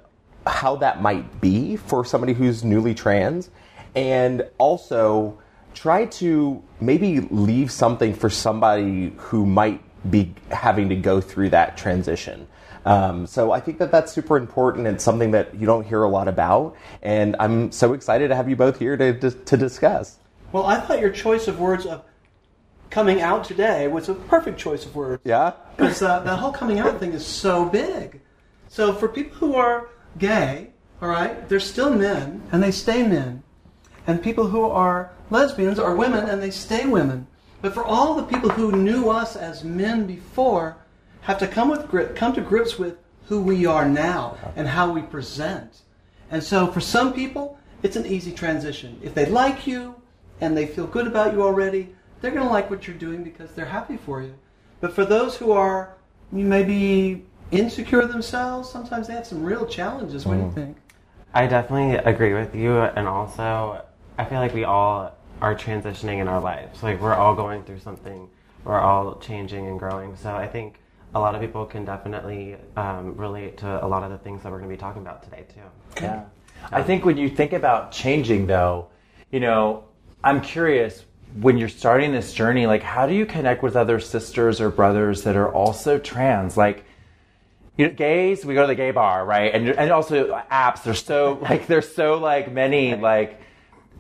[0.46, 3.50] how that might be for somebody who's newly trans,
[3.96, 5.40] and also
[5.74, 11.78] try to maybe leave something for somebody who might be having to go through that
[11.78, 12.48] transition.
[12.86, 16.10] Um, so I think that that's super important and something that you don't hear a
[16.10, 16.76] lot about.
[17.02, 20.18] And I'm so excited to have you both here to, to, to discuss.
[20.52, 22.04] Well, I thought your choice of words of
[22.90, 25.22] coming out today was a perfect choice of words.
[25.24, 25.54] Yeah?
[25.78, 28.20] Because uh, that whole coming out thing is so big.
[28.68, 33.44] So for people who are gay, all right, they're still men and they stay men.
[34.08, 37.28] And people who are lesbians are women and they stay women.
[37.62, 40.78] But for all the people who knew us as men before,
[41.22, 44.92] have to come with grip, come to grips with who we are now and how
[44.92, 45.82] we present.
[46.30, 49.00] And so for some people, it's an easy transition.
[49.04, 49.96] If they like you
[50.40, 53.52] and they feel good about you already, they're going to like what you're doing because
[53.52, 54.36] they're happy for you.
[54.80, 55.96] But for those who are
[56.32, 60.26] maybe insecure themselves, sometimes they have some real challenges.
[60.26, 60.56] What do you mm-hmm.
[60.56, 60.78] think?
[61.34, 63.86] I definitely agree with you, and also
[64.18, 66.84] I feel like we all are transitioning in our lives.
[66.84, 68.30] Like we're all going through something.
[68.64, 70.16] We're all changing and growing.
[70.18, 70.81] So I think
[71.14, 74.52] a lot of people can definitely um, relate to a lot of the things that
[74.52, 76.02] we're going to be talking about today too.
[76.02, 76.26] Yeah.
[76.72, 78.88] I think when you think about changing, though,
[79.32, 79.86] you know,
[80.24, 81.06] I'm curious
[81.40, 85.24] when you're starting this journey, like, how do you connect with other sisters or brothers
[85.24, 86.58] that are also trans?
[86.58, 86.86] Like,
[87.78, 89.54] you know, gays, we go to the gay bar, right?
[89.54, 90.84] And and also apps.
[90.84, 93.40] There's so like there's so like many like,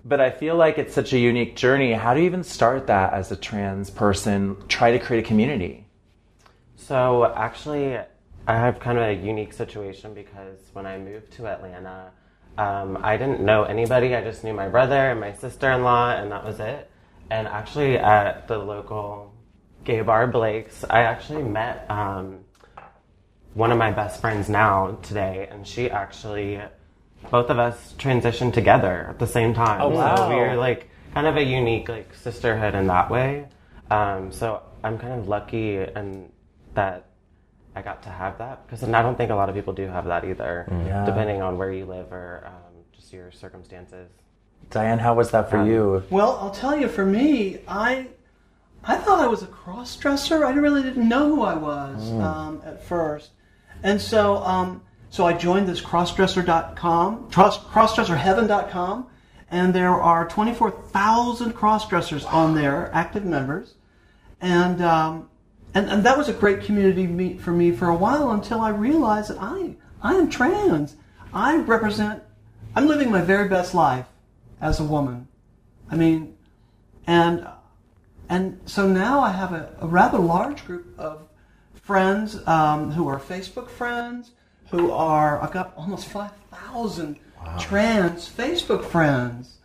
[0.06, 1.94] but I feel like it's such a unique journey.
[1.94, 4.58] How do you even start that as a trans person?
[4.68, 5.88] Try to create a community.
[6.88, 7.96] So actually,
[8.48, 12.12] I have kind of a unique situation because when I moved to Atlanta,
[12.58, 14.16] um, I didn't know anybody.
[14.16, 16.90] I just knew my brother and my sister-in-law, and that was it.
[17.30, 19.34] And actually, at the local
[19.84, 22.40] gay bar, Blake's, I actually met um,
[23.54, 26.60] one of my best friends now today, and she actually,
[27.30, 29.82] both of us transitioned together at the same time.
[29.82, 30.16] Oh, wow.
[30.16, 33.48] So we are like kind of a unique like sisterhood in that way.
[33.90, 36.32] Um, so I'm kind of lucky and
[36.74, 37.06] that
[37.76, 40.06] I got to have that because I don't think a lot of people do have
[40.06, 41.06] that either, Yeah.
[41.06, 44.10] depending on where you live or um, just your circumstances.
[44.70, 46.04] Diane, how was that for Um, you?
[46.10, 48.08] Well, I'll tell you, for me, I
[48.84, 50.44] I thought I was a cross dresser.
[50.46, 53.32] I really didn't know who I was um, at first,
[53.84, 59.08] and so um, so I joined this crossdresser.com, cross, crossdresserheaven.com,
[59.50, 63.76] and there are twenty four thousand crossdressers on there, active members,
[64.40, 65.30] and um,
[65.74, 68.70] and and that was a great community meet for me for a while until I
[68.70, 70.96] realized that I I am trans.
[71.34, 72.24] I represent.
[72.76, 74.08] I'm living my very best life
[74.60, 75.28] as a woman.
[75.90, 76.38] I mean,
[77.08, 77.48] and
[78.30, 81.28] and so now I have a, a rather large group of
[81.74, 84.32] friends um, who are Facebook friends,
[84.70, 87.18] who are I've got almost five thousand
[87.60, 89.58] trans Facebook friends,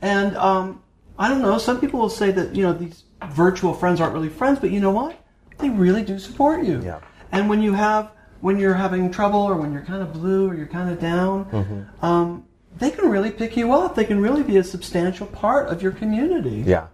[0.00, 0.82] and um,
[1.18, 1.58] I don't know.
[1.58, 4.80] Some people will say that you know these virtual friends aren't really friends, but you
[4.80, 5.19] know what?
[5.60, 6.80] They really do support you.
[6.82, 7.00] Yeah.
[7.32, 10.54] And when you have when you're having trouble or when you're kind of blue or
[10.54, 12.44] you're kind of down, um,
[12.78, 13.94] they can really pick you up.
[13.94, 16.62] They can really be a substantial part of your community.
[16.66, 16.86] Yeah.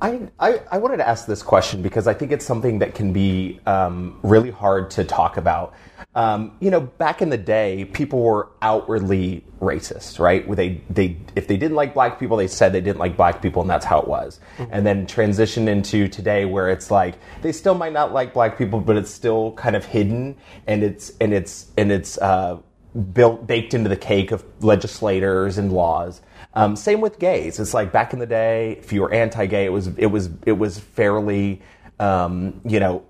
[0.00, 3.12] I, I, I wanted to ask this question because I think it's something that can
[3.12, 5.74] be um, really hard to talk about.
[6.14, 10.46] Um, you know, back in the day, people were outwardly racist, right?
[10.46, 13.42] Where they, they, if they didn't like black people, they said they didn't like black
[13.42, 14.40] people, and that's how it was.
[14.70, 18.80] And then transition into today, where it's like they still might not like black people,
[18.80, 22.58] but it's still kind of hidden, and it's and it's and it's uh,
[22.98, 26.20] built baked into the cake of legislators and laws.
[26.54, 27.60] Um, same with gays.
[27.60, 30.52] It's like back in the day, if you were anti-gay, it was it was it
[30.52, 31.62] was fairly
[32.00, 33.04] um, you know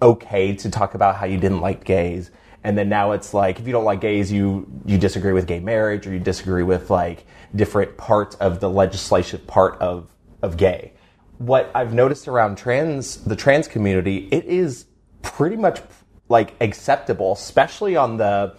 [0.00, 2.30] okay to talk about how you didn't like gays.
[2.64, 5.60] And then now it's like if you don't like gays, you you disagree with gay
[5.60, 10.10] marriage or you disagree with like different parts of the legislative part of
[10.42, 10.92] of gay.
[11.38, 14.86] What I've noticed around trans the trans community, it is
[15.22, 15.80] pretty much
[16.28, 18.56] like acceptable, especially on the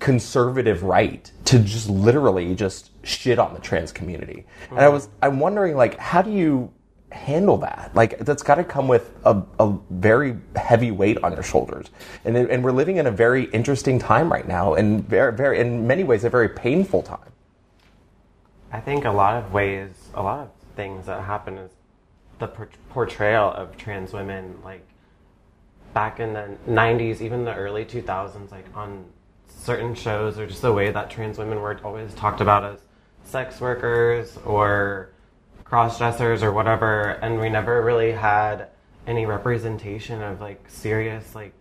[0.00, 4.46] conservative right to just literally just shit on the trans community.
[4.70, 6.72] And I was I'm wondering like how do you
[7.12, 7.90] handle that?
[7.94, 11.86] Like that's got to come with a, a very heavy weight on your shoulders.
[12.24, 15.86] And and we're living in a very interesting time right now and very very in
[15.86, 17.30] many ways a very painful time.
[18.72, 21.70] I think a lot of ways, a lot of things that happen is
[22.38, 22.48] the
[22.90, 24.86] portrayal of trans women, like
[25.92, 29.04] back in the 90s, even the early 2000s, like on
[29.60, 32.80] certain shows, or just the way that trans women were always talked about as
[33.24, 35.10] sex workers or
[35.64, 38.68] cross dressers or whatever, and we never really had
[39.06, 41.52] any representation of like serious, like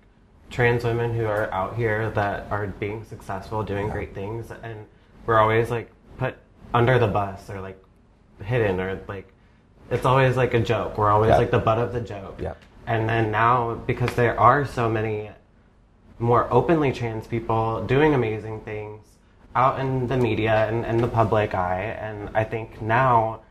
[0.49, 4.85] trans women who are out here that are being successful, doing great things, and
[5.25, 6.35] we're always like put
[6.73, 7.83] under the bus or like
[8.43, 9.31] hidden or like
[9.91, 10.97] it's always like a joke.
[10.97, 11.37] We're always Yeah.
[11.37, 12.39] like the butt of the joke.
[12.41, 12.53] Yeah.
[12.87, 15.29] And then now because there are so many
[16.19, 19.05] more openly trans people doing amazing things
[19.55, 23.41] out in the media and, and the public eye and I think now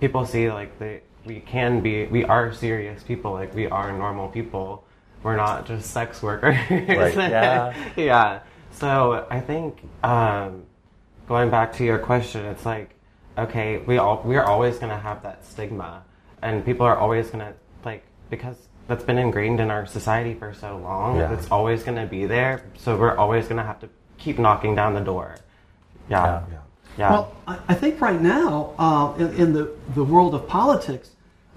[0.00, 4.28] people see like the we can be we are serious people, like we are normal
[4.28, 4.84] people.
[5.22, 6.56] We're not just sex workers.
[6.70, 7.74] Right, yeah.
[7.96, 8.40] yeah.
[8.70, 10.62] So I think um,
[11.26, 12.90] going back to your question, it's like,
[13.36, 16.04] okay, we all we're always gonna have that stigma,
[16.42, 20.76] and people are always gonna like because that's been ingrained in our society for so
[20.78, 21.16] long.
[21.16, 21.32] Yeah.
[21.32, 22.62] It's always gonna be there.
[22.76, 25.36] So we're always gonna have to keep knocking down the door.
[26.08, 26.42] Yeah.
[26.50, 26.58] Yeah.
[26.98, 27.10] Yeah.
[27.10, 31.10] Well, I, I think right now, uh, in, in the, the world of politics,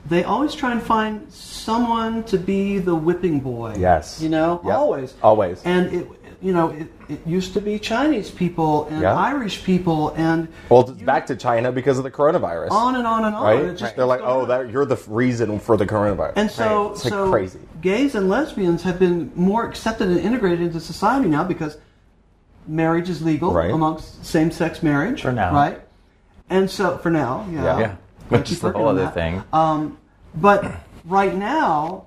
[0.05, 3.75] they always try and find someone to be the whipping boy.
[3.77, 4.21] Yes.
[4.21, 4.75] You know, Yep.
[4.75, 5.13] always.
[5.23, 5.61] Always.
[5.63, 6.07] And it,
[6.41, 9.13] you know, it, it used to be Chinese people and Yeah.
[9.15, 12.71] Irish people and Well, it's back to China because of the coronavirus.
[12.71, 13.43] on and on and on.
[13.43, 13.59] right?
[13.59, 16.33] It just They're like, oh, that you're the reason for the coronavirus.
[16.37, 16.91] And so, Right.
[16.93, 17.59] it's like so crazy.
[17.81, 21.77] gays and lesbians have been more accepted and integrated into society now because
[22.67, 23.71] marriage is legal Right.
[23.71, 25.21] amongst same-sex marriage.
[25.23, 25.53] For now.
[25.53, 25.81] right?
[26.49, 27.79] And so, for now, yeah, Yeah.
[27.79, 27.95] Yeah.
[28.29, 29.13] Which is the whole other that.
[29.13, 29.43] thing.
[29.51, 29.97] Um,
[30.35, 30.63] but
[31.03, 32.05] right now,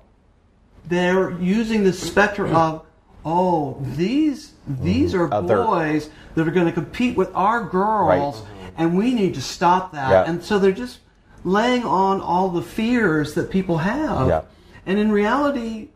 [0.87, 2.83] they're using the specter of,
[3.25, 5.21] oh, these these mm-hmm.
[5.21, 8.47] are uh, Other- boys that are going to compete with our girls, Right.
[8.47, 8.73] Mm-hmm.
[8.77, 10.09] and we need to stop that.
[10.09, 10.29] Yeah.
[10.29, 10.99] And so they're just
[11.43, 14.27] laying on all the fears that people have.
[14.27, 14.41] Yeah.
[14.85, 15.89] And in reality,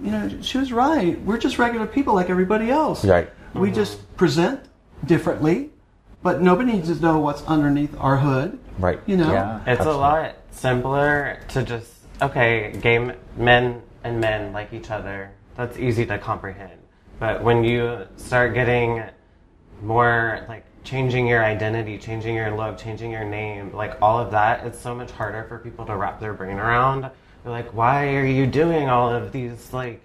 [0.00, 1.20] you know, she was right.
[1.22, 3.04] We're just regular people like everybody else.
[3.04, 3.30] Right.
[3.54, 3.76] We mm-hmm.
[3.76, 4.60] just present
[5.04, 5.70] differently,
[6.22, 8.58] but nobody needs to know what's underneath our hood.
[8.78, 9.00] Right.
[9.06, 9.32] You know.
[9.32, 9.60] Yeah.
[9.60, 9.94] It's Absolutely.
[9.94, 15.32] a lot simpler to just okay, gay m- men and men like each other.
[15.56, 16.78] That's easy to comprehend.
[17.18, 19.02] But when you start getting
[19.82, 24.66] more like changing your identity, changing your look, changing your name, like all of that,
[24.66, 27.02] it's so much harder for people to wrap their brain around.
[27.02, 30.00] They're like, "Why are you doing all of these like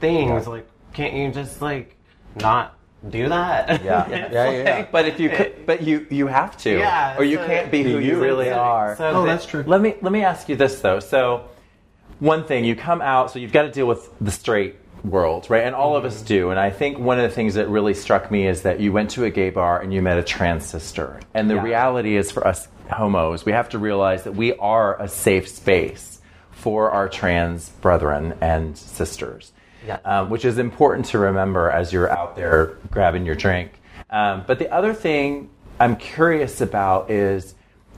[0.00, 0.46] things?
[0.46, 1.96] Like, can't you just like
[2.40, 2.76] not
[3.10, 4.06] do that?" Yeah.
[4.08, 4.86] It's Yeah, yeah, yeah.
[4.90, 7.82] But if you could, but you you have to, Yeah, or you so- can't be
[7.82, 8.20] who you you.
[8.22, 8.96] really So- are.
[8.96, 9.64] so Oh, the- that's true.
[9.66, 11.00] Let me let me ask you this though.
[11.00, 11.44] So,
[12.20, 15.64] one thing you come out, so you've got to deal with the straight world, right?
[15.64, 16.50] And all of us do.
[16.50, 19.10] And I think one of the things that really struck me is that you went
[19.10, 21.20] to a gay bar and you met a trans sister.
[21.34, 21.62] And the Yeah.
[21.62, 26.20] reality is, for us homos, we have to realize that we are a safe space
[26.50, 29.52] for our trans brethren and sisters.
[29.86, 29.98] Yeah.
[30.04, 33.80] Um, which is important to remember as you're out there grabbing your drink.
[34.10, 37.54] Um, but the other thing I'm curious about is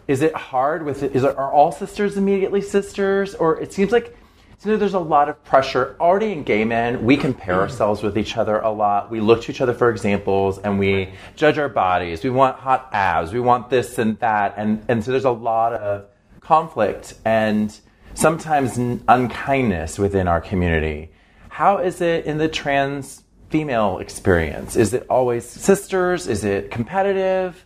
[0.07, 1.15] is it hard with it?
[1.15, 4.17] Is it, are all sisters immediately sisters, or it seems like
[4.65, 7.05] know, there's a lot of pressure already in gay men.
[7.05, 9.11] We compare ourselves with each other a lot.
[9.11, 12.25] We look to each other for examples, and we judge our bodies.
[12.25, 13.33] We want hot abs.
[13.33, 16.07] We want this and that, and and so there's a lot of
[16.41, 17.79] conflict and
[18.15, 21.13] sometimes unkindness within our community.
[21.51, 24.77] How is it in the trans female experience?
[24.77, 26.27] Is it always sisters?
[26.27, 27.65] Is it competitive?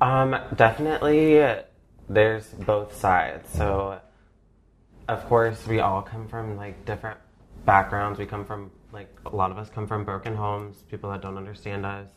[0.00, 1.44] Um, definitely,
[2.08, 3.48] there's both sides.
[3.54, 4.00] So,
[5.08, 7.18] of course, we all come from like different
[7.64, 8.18] backgrounds.
[8.18, 11.36] We come from like a lot of us come from broken homes, people that don't
[11.36, 12.08] understand us.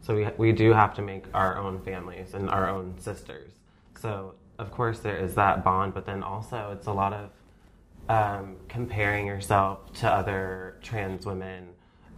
[0.00, 3.52] So we we do have to make our own families and our own sisters.
[3.98, 7.30] So of course there is that bond, but then also it's a lot of
[8.08, 11.68] um, comparing yourself to other trans women.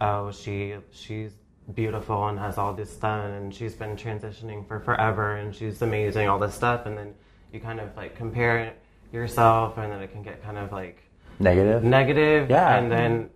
[0.01, 1.31] Oh, she she's
[1.73, 6.27] beautiful and has all this done, and she's been transitioning for forever, and she's amazing,
[6.27, 7.13] all this stuff, and then
[7.53, 8.73] you kind of like compare
[9.11, 11.01] yourself, and then it can get kind of like
[11.39, 11.83] Negative?
[11.83, 12.77] negative, Yeah.
[12.77, 13.29] and then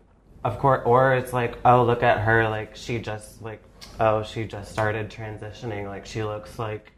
[0.44, 3.62] of course, or it's like, oh, look at her, like she just like,
[4.00, 6.92] oh, she just started transitioning, like she looks like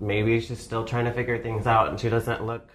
[0.00, 2.68] maybe she's still trying to figure things out, and she doesn't look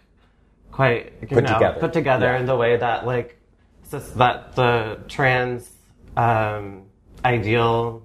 [0.71, 1.79] quite you Put know, together.
[1.79, 2.39] put together Yeah.
[2.39, 3.35] in the way that like
[4.15, 5.69] that the trans
[6.15, 6.83] um,
[7.25, 8.03] ideal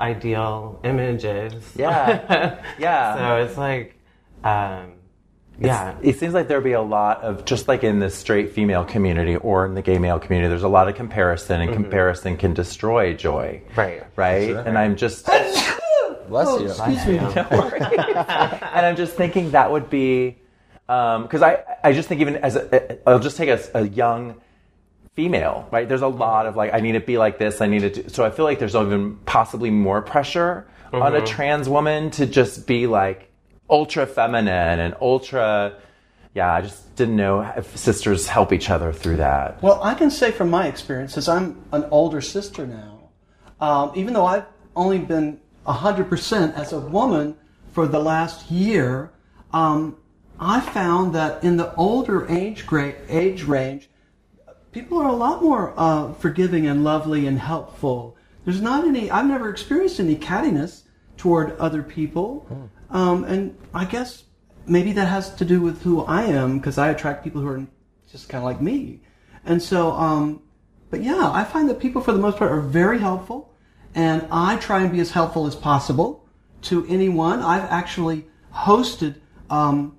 [0.00, 1.72] ideal images.
[1.76, 2.58] Yeah.
[2.78, 3.16] Yeah.
[3.16, 3.94] so it's like,
[4.44, 4.92] um,
[5.58, 5.96] yeah.
[6.02, 9.36] It seems like there'd be a lot of just like in the straight female community
[9.36, 10.48] or in the gay male community.
[10.48, 11.82] There's a lot of comparison, and mm-hmm.
[11.82, 13.62] comparison can destroy joy.
[13.74, 14.04] Right.
[14.16, 14.48] Right.
[14.48, 14.58] Sure.
[14.60, 15.26] And I'm just
[16.28, 16.66] Bless Oh, you.
[16.66, 17.18] excuse me.
[17.18, 20.36] and I'm just thinking that would be
[20.88, 24.40] um, because I I just think even as a I'll just take a, a young
[25.14, 25.88] female right.
[25.88, 27.60] There's a lot of like I need to be like this.
[27.60, 27.90] I need to.
[27.90, 31.26] Do, so I feel like there's even possibly more pressure on a mm-hmm.
[31.26, 33.25] trans woman to just be like
[33.68, 35.74] ultra feminine and ultra.
[36.34, 39.62] Yeah, I just didn't know if sisters help each other through that.
[39.62, 43.08] Well, I can say from my experience, since I'm an older sister now,
[43.60, 44.44] um, even though I've
[44.74, 47.36] only been 100% as a woman
[47.72, 49.10] for the last year,
[49.52, 49.96] um,
[50.38, 53.88] I found that in the older age, gra- age range,
[54.72, 58.16] people are a lot more uh, forgiving and lovely and helpful.
[58.44, 60.82] There's not any, I've never experienced any cattiness
[61.16, 62.46] toward other people.
[62.90, 64.24] Um, and I guess
[64.66, 67.66] maybe that has to do with who I am because I attract people who are
[68.10, 69.00] just kind of like me.
[69.44, 70.42] And so, um,
[70.90, 73.52] but yeah, I find that people for the most part are very helpful.
[73.94, 76.28] And I try and be as helpful as possible
[76.62, 77.40] to anyone.
[77.40, 79.16] I've actually hosted
[79.48, 79.96] um,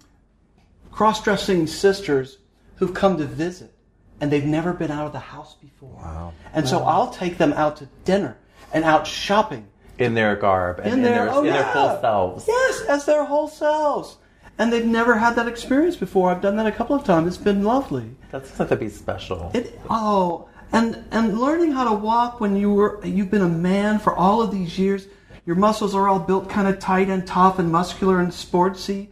[0.91, 2.37] cross-dressing sisters
[2.75, 3.73] who've come to visit
[4.19, 5.95] and they've never been out of the house before.
[5.95, 6.33] Wow.
[6.53, 8.37] And so I'll take them out to dinner
[8.73, 9.67] and out shopping
[9.97, 11.73] In their garb and in, their- their, oh, in their yeah.
[11.73, 12.45] full selves.
[12.47, 14.17] Yes, as their whole selves.
[14.59, 16.31] And they've never had that experience before.
[16.31, 17.27] I've done that a couple of times.
[17.27, 18.09] It's been lovely.
[18.31, 19.51] That's going to be special.
[19.53, 23.99] It oh, and and learning how to walk when you were you've been a man
[23.99, 25.07] for all of these years.
[25.45, 29.09] Your muscles are all built kind of tight and tough and muscular and sportsy.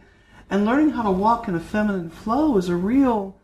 [0.50, 3.36] And learning how to walk in a feminine flow is a real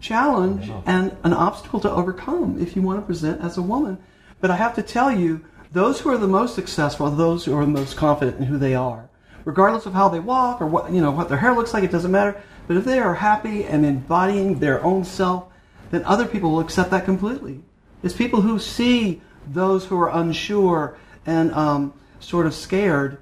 [0.00, 3.98] challenge and an obstacle to overcome if you want to present as a woman.
[4.40, 5.44] But I have to tell you,
[5.76, 8.56] those who are the most successful are those who are the most confident in who
[8.56, 9.10] they are.
[9.44, 11.92] Regardless of how they walk or what you know what their hair looks like, it
[11.92, 12.42] doesn't matter.
[12.66, 15.44] But if they are happy and embodying their own self,
[15.90, 17.60] then other people will accept that completely.
[18.02, 20.96] It's people who see those who are unsure
[21.26, 23.18] and um, sort of scared.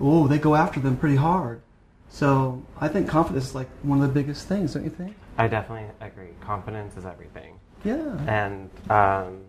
[0.00, 1.60] Oh, they go after them pretty hard.
[2.08, 5.14] So I think confidence is like one of the biggest things, don't you think?
[5.36, 6.30] I definitely agree.
[6.40, 7.60] Confidence is everything.
[7.84, 8.16] Yeah.
[8.26, 9.44] And um,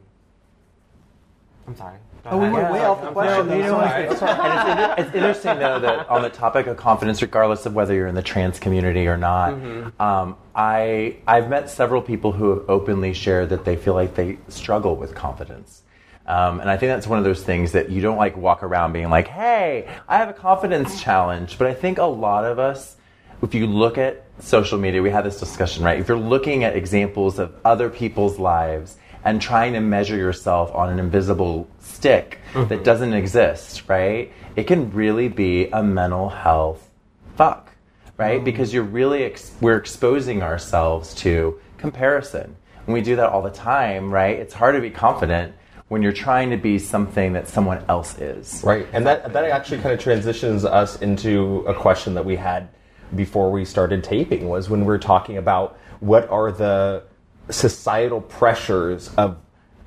[1.66, 2.00] I'm sorry.
[2.26, 3.48] Oh, we went way off the question.
[3.48, 3.58] sorry.
[3.60, 7.74] You know, it's, it's, it's interesting though that on the topic of confidence, regardless of
[7.74, 9.54] whether you're in the trans community or not,
[10.00, 14.38] um, I I've met several people who have openly shared that they feel like they
[14.50, 15.84] struggle with confidence.
[16.28, 18.94] Um, and I think that's one of those things that you don't like walk around
[18.94, 22.98] being like, "Hey, I have a confidence challenge." But I think a lot of us,
[23.42, 26.00] if you look at social media, we had this discussion, right?
[26.00, 30.90] If you're looking at examples of other people's lives and trying to measure yourself on
[30.90, 32.68] an invisible stick mm-hmm.
[32.70, 34.32] that doesn't exist, right?
[34.56, 36.90] It can really be a mental health
[37.36, 37.72] fuck,
[38.18, 38.42] right?
[38.42, 38.46] Mm.
[38.46, 42.56] Because you're really ex- we're exposing ourselves to comparison.
[42.86, 44.38] When we do that all the time, right?
[44.38, 45.54] It's hard to be confident
[45.90, 48.62] when you're trying to be something that someone else is.
[48.64, 52.70] Right, and that that actually kind of transitions us into a question that we had
[53.16, 57.04] before we started taping was when we were talking about what are the
[57.50, 59.38] societal pressures of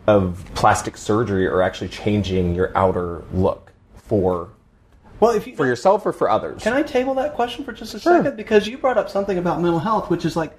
[0.06, 4.50] of plastic surgery are actually changing your outer look for
[5.20, 6.62] Well, if you for yourself or for others.
[6.62, 8.36] Can I table that question for just a second?
[8.36, 10.58] Because you brought up something about mental health, which is like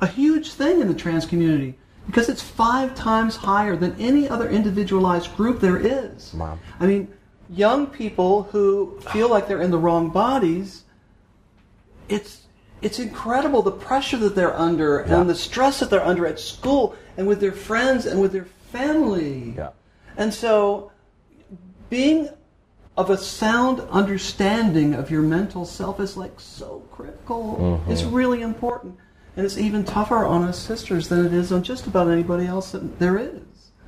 [0.00, 1.78] a huge thing in the trans community.
[2.06, 6.34] Because it's five times higher than any other individualized group there is.
[6.34, 6.58] Wow.
[6.80, 7.06] I mean,
[7.48, 10.84] young people who feel like they're in the wrong bodies,
[12.08, 12.46] it's
[12.82, 15.20] it's incredible the pressure that they're under Yeah.
[15.20, 18.46] and the stress that they're under at school and with their friends and with their
[18.72, 19.54] family.
[19.56, 19.70] Yeah.
[20.16, 20.90] And so
[21.88, 22.28] being
[22.96, 27.56] of a sound understanding of your mental self is like so critical.
[27.60, 27.90] Mm-hmm.
[27.90, 28.96] It's really important.
[29.36, 32.72] And it's even tougher on us sisters than it is on just about anybody else
[32.72, 33.40] that there is.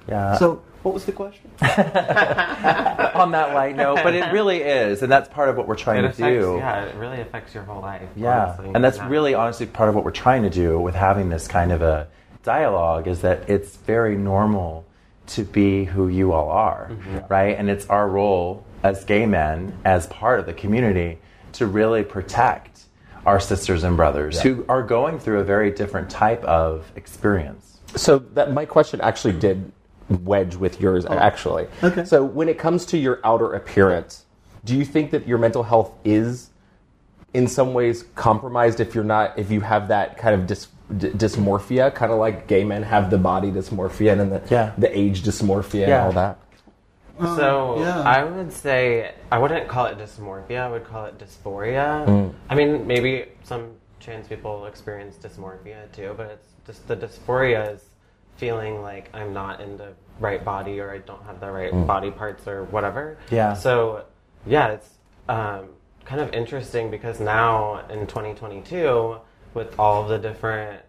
[0.09, 0.37] Yeah.
[0.37, 1.51] So, what was the question?
[1.61, 5.99] on that light note, but it really is, and that's part of what we're trying
[5.99, 6.57] It to affects, do.
[6.59, 8.09] yeah, it really affects your whole life.
[8.17, 8.71] Yeah, honestly.
[8.75, 9.09] and that's Yeah.
[9.09, 12.09] really honestly part of what we're trying to do with having this kind of a
[12.43, 14.85] dialogue is that it's very normal
[15.29, 17.19] to be who you all are, mm-hmm.
[17.29, 17.57] right?
[17.57, 21.19] And it's our role as gay men, as part of the community,
[21.53, 22.81] to really protect
[23.25, 27.79] our sisters and brothers who are going through a very different type of experience.
[27.95, 29.71] So that my question actually did
[30.17, 31.15] wedge with yours oh.
[31.15, 31.67] actually.
[31.83, 32.05] Okay.
[32.05, 34.25] So when it comes to your outer appearance,
[34.65, 36.51] do you think that your mental health is
[37.35, 41.11] in some ways compromised if you're not if you have that kind of dys, d-
[41.11, 44.73] dysmorphia, kind of like gay men have the body dysmorphia and then the Yeah.
[44.79, 46.39] the age dysmorphia and all that?
[47.19, 48.01] Um, so yeah.
[48.01, 50.61] I would say I wouldn't call it dysmorphia.
[50.61, 52.07] I would call it dysphoria.
[52.07, 52.35] Mm.
[52.49, 57.85] I mean, maybe some trans people experience dysmorphia too, but it's just the dysphoria is
[58.37, 62.11] feeling like I'm not in the right body or I don't have the right body
[62.11, 63.19] parts or whatever.
[63.31, 63.55] Yeah.
[63.55, 64.05] So
[64.47, 64.89] yeah, it's
[65.29, 65.69] um,
[66.05, 69.17] kind of interesting because now in 2022,
[69.55, 70.83] with all the different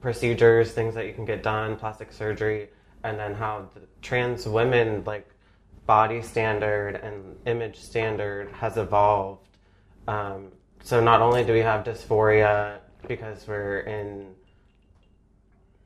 [0.00, 2.68] procedures, things that you can get done, plastic surgery,
[3.04, 5.28] and then how the trans women like
[5.86, 9.48] body standard and image standard has evolved.
[10.06, 14.34] Um, so not only do we have dysphoria because we're in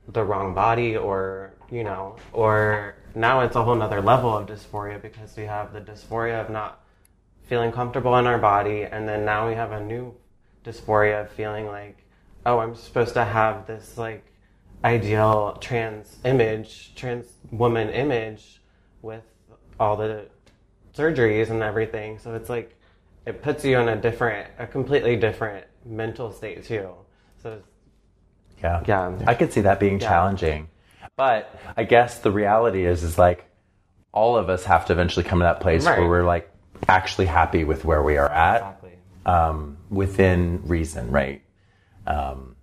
[0.09, 5.01] the wrong body or you know or now it's a whole nother level of dysphoria
[5.01, 6.85] because we have the dysphoria of not
[7.45, 10.15] feeling comfortable in our body and then now we have a new
[10.65, 12.05] dysphoria of feeling like
[12.47, 14.25] oh i'm supposed to have this like
[14.85, 18.61] ideal trans image trans woman image
[19.03, 19.23] with
[19.79, 20.27] all the
[20.95, 22.19] surgeries and everything.
[22.19, 22.79] So it's like
[23.27, 26.91] it puts you in a different a completely different mental state too.
[27.43, 27.61] So
[28.63, 28.83] Yeah.
[28.87, 29.19] Yeah.
[29.27, 30.09] I could see that being Yeah.
[30.09, 30.69] challenging.
[31.17, 33.45] But I guess the reality is is like
[34.13, 35.99] all of us have to eventually come to that place Right.
[35.99, 36.51] where we're like
[36.89, 38.93] actually happy with where we are at exactly
[39.27, 41.43] um, within reason, right?
[42.07, 42.57] Um,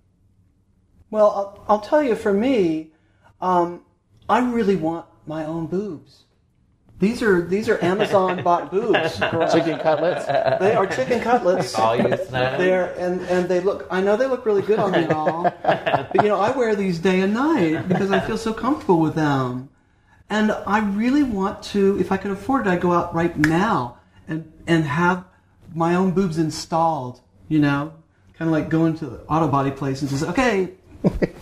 [1.11, 2.91] Well, I'll, I'll tell you, for me,
[3.41, 3.81] um,
[4.27, 6.25] I really want my own boobs.
[6.99, 9.19] These are these are Amazon bought boobs.
[9.19, 9.49] girl.
[9.49, 10.25] Chicken cutlets.
[10.59, 11.73] They are chicken cutlets.
[11.75, 12.57] all used now.
[12.57, 13.87] They're and and they look.
[13.89, 16.75] I know they look really good on me and all, but you know I wear
[16.75, 19.69] these day and night because I feel so comfortable with them.
[20.31, 23.97] And I really want to, if I could afford it, I'd go out right now
[24.27, 25.23] and and have
[25.73, 27.21] my own boobs installed.
[27.47, 27.93] You know,
[28.37, 30.73] kind of like going to the auto body place and just okay,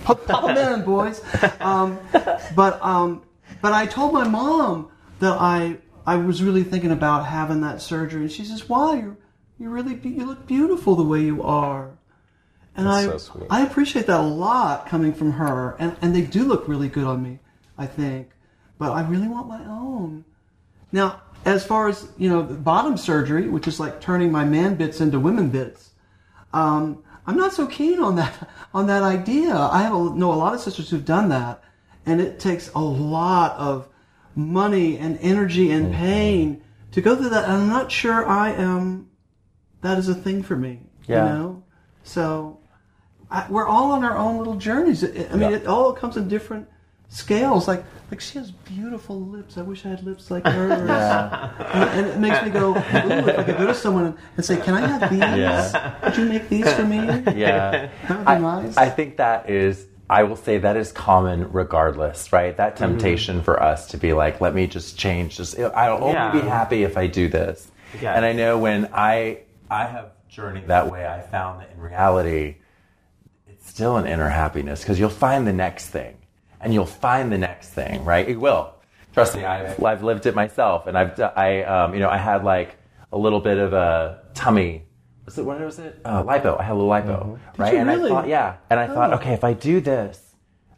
[0.03, 1.21] pop, pop them in, boys.
[1.59, 1.97] Um,
[2.55, 3.23] but um,
[3.59, 8.21] but I told my mom that I I was really thinking about having that surgery,
[8.21, 8.95] and she says, "Why?
[8.95, 9.17] You're
[9.59, 11.97] you really be, you look beautiful the way you are."
[12.75, 13.47] And That's I so.
[13.49, 17.05] I appreciate that a lot coming from her, and and they do look really good
[17.05, 17.39] on me,
[17.77, 18.29] I think.
[18.77, 20.23] But I really want my own.
[20.91, 24.75] Now, as far as you know, the bottom surgery, which is like turning my man
[24.75, 25.91] bits into women bits,
[26.53, 29.55] um, I'm not so keen on that on that idea.
[29.55, 31.63] I have a, know a lot of sisters who've done that,
[32.05, 33.89] and it takes a lot of
[34.37, 35.95] money and energy and mm-hmm.
[35.95, 37.45] pain to go through that.
[37.45, 39.09] And I'm not sure I am.
[39.81, 40.81] That is a thing for me.
[41.07, 41.23] Yeah.
[41.23, 41.63] You know,
[42.03, 42.59] so
[43.29, 45.03] I, we're all on our own little journeys.
[45.03, 45.49] I mean, Yeah.
[45.51, 46.67] it all comes in different
[47.09, 47.67] scales.
[47.67, 49.57] Like, like she has beautiful lips.
[49.57, 50.89] I wish I had lips like hers.
[51.77, 54.57] And, and it makes me go, ooh, if I could go to someone and say,
[54.57, 55.19] "Can I have these?
[55.19, 55.95] Yeah.
[56.03, 56.97] Would you make these for me?"
[57.35, 57.89] yeah.
[58.07, 58.77] That would be I, nice.
[58.77, 62.55] I think that is, I will say that is common regardless, right?
[62.55, 62.85] That Mm-hmm.
[62.97, 65.37] temptation for us to be like, let me just change.
[65.37, 66.31] Just I'll only Yeah.
[66.31, 67.69] be happy if I do this.
[68.01, 68.15] Yes.
[68.15, 69.39] And I know when I
[69.69, 72.55] I have journeyed that way, I found that in reality,
[73.49, 76.15] it's still an inner happiness because you'll find the next thing,
[76.61, 78.27] and you'll find the next thing, right?
[78.27, 78.73] It will.
[79.13, 82.43] Trust me, I've, I've lived it myself, and I've I um, you know I had
[82.45, 82.77] like
[83.11, 84.83] a little bit of a tummy.
[85.27, 85.99] Was it what was it?
[86.05, 86.57] Uh, lipo.
[86.59, 87.61] I had a little lipo, mm-hmm.
[87.61, 87.73] right?
[87.73, 88.09] you and really?
[88.09, 88.93] I thought, yeah, and I oh.
[88.93, 90.19] thought, okay, if I do this,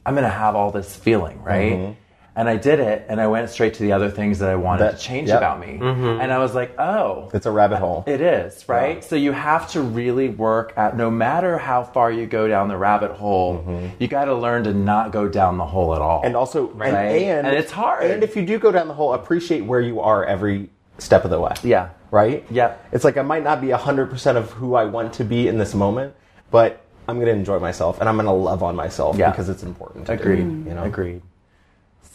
[0.05, 1.73] I'm gonna have all this feeling, right?
[1.73, 1.93] Mm-hmm.
[2.35, 4.83] And I did it, and I went straight to the other things that I wanted
[4.83, 5.39] That- to change yep.
[5.39, 6.21] about me, mm-hmm.
[6.21, 8.05] and I was like, oh, It's a rabbit hole.
[8.07, 9.03] it is, right?
[9.03, 12.77] So you have to really work at no matter how far you go down the
[12.77, 16.21] rabbit hole, you got to learn to not go down the hole at all.
[16.23, 18.09] and also, and, and, And it's hard.
[18.09, 21.31] And if you do go down the hole, appreciate where you are every step of
[21.31, 21.53] the way.
[21.61, 21.89] yeah.
[22.11, 22.45] Right?
[22.49, 22.75] Yeah.
[22.91, 25.73] It's like I might not be 100% of who I want to be in this
[25.75, 26.15] moment,
[26.49, 29.29] but I'm going to enjoy myself and I'm going to love on myself Yeah.
[29.31, 30.07] because it's important.
[30.07, 30.37] To Agreed.
[30.63, 30.83] Do, you know?
[30.83, 31.21] Agreed.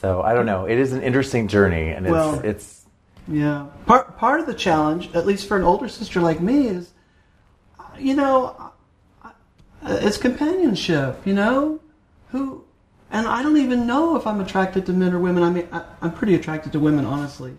[0.01, 0.67] So I don't know.
[0.67, 2.85] It is an interesting journey, and it's Well- it's
[3.27, 3.67] Yeah.
[3.87, 6.91] Part part of the challenge, at least for an older sister like me, is,
[7.79, 8.55] uh, you know,
[9.25, 9.31] uh,
[9.83, 11.27] it's companionship.
[11.27, 11.81] You know,
[12.33, 12.65] who,
[13.11, 15.43] and I don't even know if I'm attracted to men or women.
[15.43, 17.57] I mean, I, I'm pretty attracted to women, honestly.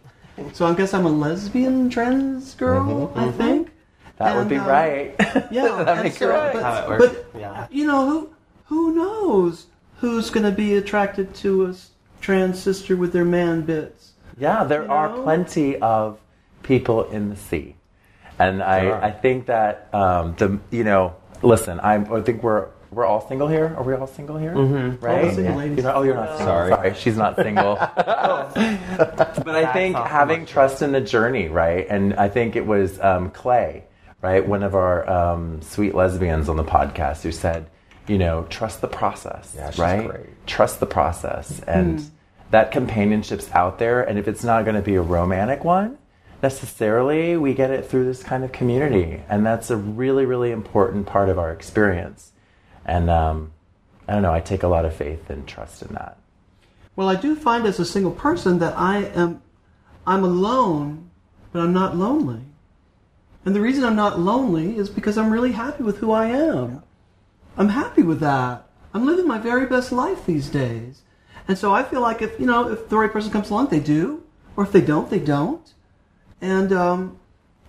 [0.53, 3.11] So I guess I'm a lesbian trans girl.
[3.15, 3.69] I think
[4.17, 5.15] that would be um, right.
[5.51, 6.53] Yeah, That and makes so- right.
[6.53, 7.67] But, How it but, yeah.
[7.71, 8.29] you know who
[8.65, 9.67] who knows
[9.97, 11.75] who's going to be attracted to a
[12.21, 14.13] trans sister with their man bits.
[14.37, 15.23] Yeah, there You are know?
[15.23, 16.19] plenty of
[16.63, 17.75] people in the sea,
[18.39, 19.01] and I, are.
[19.03, 23.49] I think that um, the you know listen, I'm, I think we're we're all single
[23.49, 23.75] here.
[23.77, 24.53] Are we all single here?
[24.53, 25.05] Mm-hmm.
[25.05, 25.23] Right?
[25.25, 25.77] All the single ladies.
[25.77, 26.45] You're not, oh, you're not single.
[26.45, 26.69] Sorry.
[26.71, 27.75] Sorry, she's not single.
[27.95, 31.85] but I think having trust in the journey, right?
[31.89, 33.83] And I think it was um, Clay,
[34.21, 37.69] right, one of our um, sweet lesbians on the podcast, who said,
[38.07, 40.07] you know, trust the process, Yeah, she's right?
[40.07, 40.47] great.
[40.47, 42.09] Trust the process, and
[42.51, 45.97] that companionship's out there, and if it's not going to be a romantic one,
[46.41, 51.07] necessarily, we get it through this kind of community, and that's a really, really important
[51.07, 52.31] part of our experience.
[52.85, 53.51] And um,
[54.07, 56.17] I don't know, I take a lot of faith and trust in that.
[56.95, 59.41] Well, I do find as a single person that I am
[60.07, 61.09] I'm alone,
[61.51, 62.41] but I'm not lonely.
[63.43, 66.83] And the reason I'm not lonely is because I'm really happy with who I am.
[67.57, 68.67] I'm happy with that.
[68.93, 71.01] I'm living my very best life these days.
[71.47, 73.79] And so I feel like if, you know, if the right person comes along, they
[73.79, 74.23] do.
[74.55, 75.73] Or if they don't, they don't.
[76.41, 77.19] And um,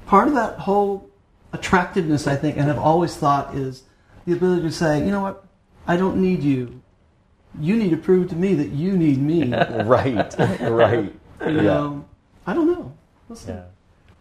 [0.06, 1.10] part of that whole
[1.52, 3.82] attractiveness, I think, and I've always thought, is
[4.26, 5.44] the ability to say, you know what,
[5.86, 6.82] I don't need you.
[7.58, 9.52] You need to prove to me that you need me.
[9.84, 11.12] right, right.
[11.38, 12.06] You know,
[12.46, 12.94] I don't know.
[13.28, 13.52] We'll see.
[13.52, 13.64] Yeah.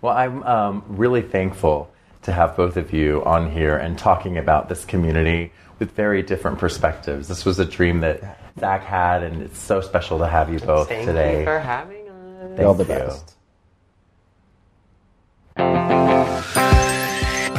[0.01, 1.89] Well, I'm um, really thankful
[2.23, 6.59] to have both of you on here and talking about this community with very different
[6.59, 7.29] perspectives.
[7.29, 10.89] This was a dream that Zach had, and it's so special to have you both
[10.89, 11.35] Thank today.
[11.35, 12.57] Thank you for having us.
[12.57, 12.89] Thank All the you.
[12.89, 13.35] best.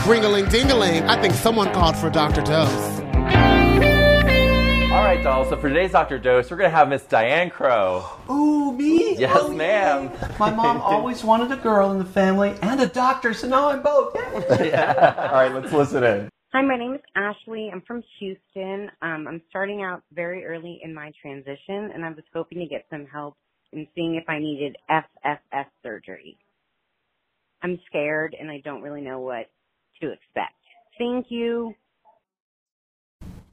[0.07, 2.41] Ringaling dingaling, I think someone called for Dr.
[2.43, 3.01] Dose.
[4.93, 5.49] All right, dolls.
[5.49, 6.19] So for today's Dr.
[6.19, 8.05] Dose, we're going to have Miss Diane Crowe.
[8.31, 9.17] Ooh, me?
[9.19, 10.05] Yes, Oh, ma'am.
[10.13, 10.29] yay.
[10.39, 13.83] My mom always wanted a girl in the family and a doctor, so now I'm
[13.83, 14.15] both.
[14.61, 14.73] Yay.
[14.75, 16.29] All right, let's listen in.
[16.53, 17.69] Hi, my name is Ashley.
[17.73, 18.91] I'm from Houston.
[19.03, 22.87] Um, I'm starting out very early in my transition, and I was hoping to get
[22.91, 23.37] some help
[23.73, 26.39] in seeing if I needed FFS surgery.
[27.63, 29.47] I'm scared, and I don't really know what
[30.01, 30.55] to expect.
[30.99, 31.75] Thank you.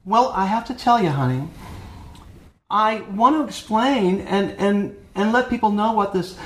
[0.04, 1.48] Well, I have to tell you, honey,
[2.70, 6.36] I want to explain and, and, and let people know what this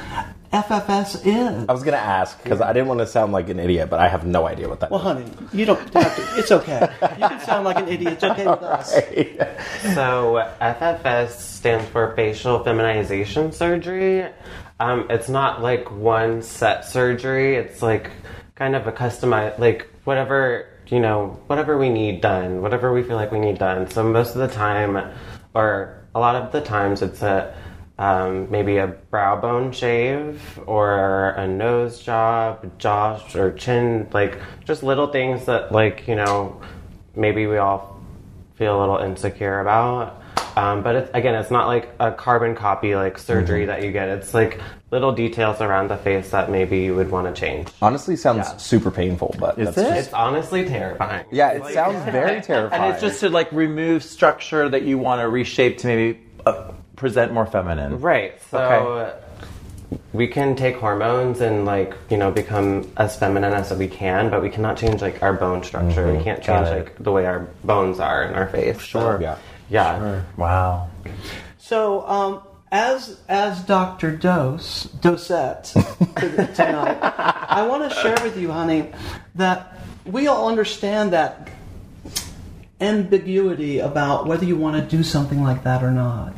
[0.52, 1.68] FFS is.
[1.68, 4.00] I was going to ask because I didn't want to sound like an idiot, but
[4.00, 6.38] I have no idea what that Well, honey, you don't have to.
[6.38, 6.88] It's okay.
[7.02, 8.14] You can sound like an idiot.
[8.14, 8.96] It's okay with us.
[9.12, 9.94] is.
[9.94, 14.26] So FFS stands for facial feminization surgery.
[14.80, 17.56] Um, it's not like one set surgery.
[17.56, 18.10] It's like
[18.58, 23.16] kind of a customized, like whatever you know, whatever we need done, whatever we feel
[23.16, 23.90] like we need done.
[23.90, 25.12] So most of the time,
[25.54, 27.54] or a lot of the times, it's a
[27.98, 34.82] um, maybe a brow bone shave or a nose job, jaw or chin, like just
[34.82, 36.60] little things that like you know
[37.14, 38.00] maybe we all
[38.54, 40.22] feel a little insecure about.
[40.58, 44.08] Um, but it's, again, it's not like a carbon copy like surgery that you get.
[44.08, 47.68] It's like little details around the face that maybe you would want to change.
[47.80, 48.56] Honestly, sounds Yeah.
[48.56, 49.82] super painful, but Is that's it?
[49.82, 51.26] just- It's honestly terrifying.
[51.30, 52.82] yeah, it sounds very terrifying.
[52.82, 56.72] And it's just to like remove structure that you want to reshape to maybe uh,
[56.96, 58.00] present more feminine.
[58.00, 58.34] Right.
[58.50, 59.12] So Okay.
[60.12, 64.42] we can take hormones and like you know become as feminine as we can, but
[64.42, 66.12] we cannot change like our bone structure.
[66.12, 68.80] We can't change like the way our bones are in our face.
[68.80, 69.18] Sure.
[69.22, 69.36] yeah.
[69.68, 70.22] Yeah.
[70.36, 70.90] Wow.
[71.58, 74.16] So, um, as as Dr.
[74.16, 75.64] Dose Dosette
[76.16, 78.92] tonight, I want to share with you, honey,
[79.34, 81.50] that we all understand that
[82.80, 86.34] ambiguity about whether you want to do something like that or not.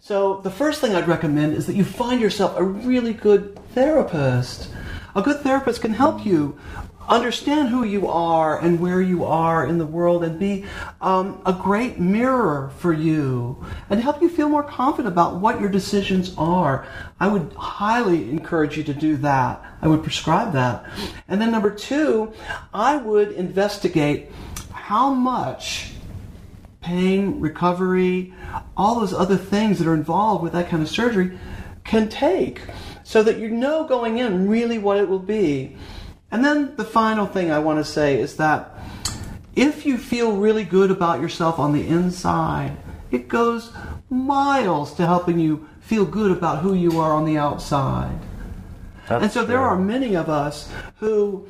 [0.00, 4.70] So, the first thing I'd recommend is that you find yourself a really good therapist.
[5.14, 6.58] A good therapist can help you
[7.08, 10.64] understand who you are and where you are in the world and be
[11.00, 15.68] um, a great mirror for you and help you feel more confident about what your
[15.68, 16.86] decisions are.
[17.18, 19.64] I would highly encourage you to do that.
[19.80, 20.84] I would prescribe that.
[21.28, 22.32] And then, number two,
[22.72, 24.30] I would investigate
[24.72, 25.92] how much
[26.80, 28.32] pain, recovery,
[28.76, 31.38] all those other things that are involved with that kind of surgery
[31.84, 32.60] can take
[33.02, 35.76] so that you know going in really what it will be.
[36.30, 38.70] And then the final thing I want to say is that
[39.56, 42.76] if you feel really good about yourself on the inside,
[43.10, 43.72] it goes
[44.10, 48.18] miles to helping you feel good about who you are on the outside.
[49.08, 49.66] That's and so there true.
[49.66, 51.48] are many of us who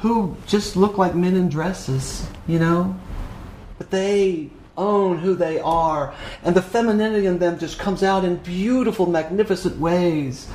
[0.00, 2.96] who just look like men in dresses, you know?
[3.78, 6.14] But they own who they are,
[6.44, 10.48] and the femininity in them just comes out in beautiful, magnificent ways.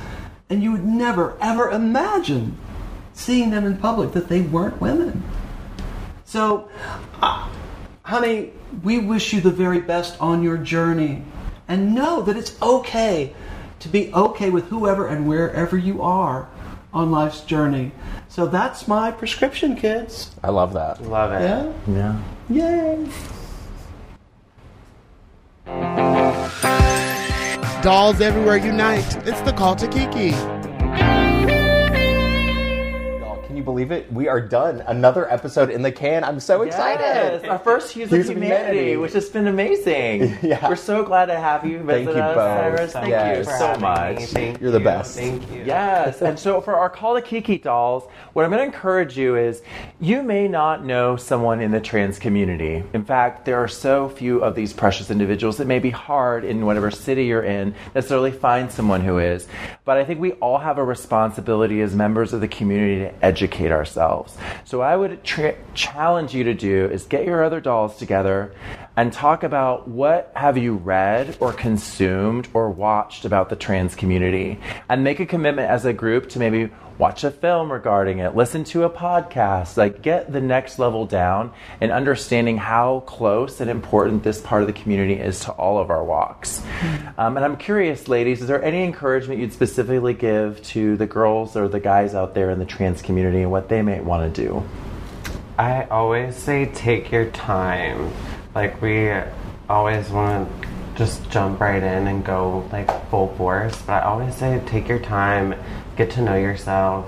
[0.48, 2.56] And you would never, ever imagine
[3.14, 5.22] seeing them in public that they weren't women.
[6.24, 6.68] So,
[7.22, 7.48] uh,
[8.02, 8.52] honey,
[8.82, 11.24] we wish you the very best on your journey.
[11.66, 13.32] And know that it's okay
[13.80, 16.48] to be okay with whoever and wherever you are
[16.92, 17.92] on life's journey.
[18.28, 20.30] So that's my prescription, kids.
[20.42, 21.02] I love that.
[21.02, 21.42] Love it.
[21.42, 21.72] Yeah?
[21.88, 22.20] Yeah.
[22.50, 23.08] Yay!
[27.82, 29.16] Dolls everywhere unite.
[29.26, 30.34] It's the call to Kiki.
[33.64, 34.12] You believe it?
[34.12, 34.82] We are done.
[34.86, 36.22] Another episode in the can.
[36.22, 37.02] I'm so excited.
[37.02, 38.96] Yes, our first Hues of Hues of Humanity, Humanity.
[38.98, 40.36] which has been amazing.
[40.44, 40.68] Yeah.
[40.68, 42.58] We're so glad to have you visit Thank you us, both.
[42.58, 42.92] Cyrus.
[42.92, 43.38] Thank Yes.
[43.38, 44.16] you For so having much.
[44.18, 44.26] me.
[44.26, 44.84] Thank You're the you.
[44.84, 45.16] best.
[45.18, 45.62] Thank you.
[45.64, 48.04] Yes, and so for our call to Kiki dolls,
[48.34, 49.62] what I'm going to encourage you is
[50.00, 52.84] you may not know someone in the trans community.
[52.92, 56.66] In fact, there are so few of these precious individuals it may be hard in
[56.66, 59.48] whatever city you're in necessarily find someone who is.
[59.86, 63.53] But I think we all have a responsibility as members of the community to educate
[63.72, 64.36] ourselves.
[64.64, 68.54] So I would tra- challenge you to do is get your other dolls together
[68.96, 74.60] and talk about what have you read or consumed or watched about the trans community
[74.88, 78.36] and make a commitment as a group to maybe watch a film regarding it.
[78.36, 79.76] Listen to a podcast.
[79.76, 84.66] Like get the next level down in understanding how close and important this part of
[84.66, 86.62] the community is to all of our walks.
[87.16, 91.56] Um, and i'm curious ladies is there any encouragement you'd specifically give to the girls
[91.56, 94.42] or the guys out there in the trans community and what they may want to
[94.42, 94.62] do?
[95.58, 98.12] I always say take your time.
[98.54, 99.12] Like we
[99.68, 104.34] always want to just jump right in and go like full force, but I always
[104.34, 105.54] say take your time,
[105.96, 107.06] get to know yourself.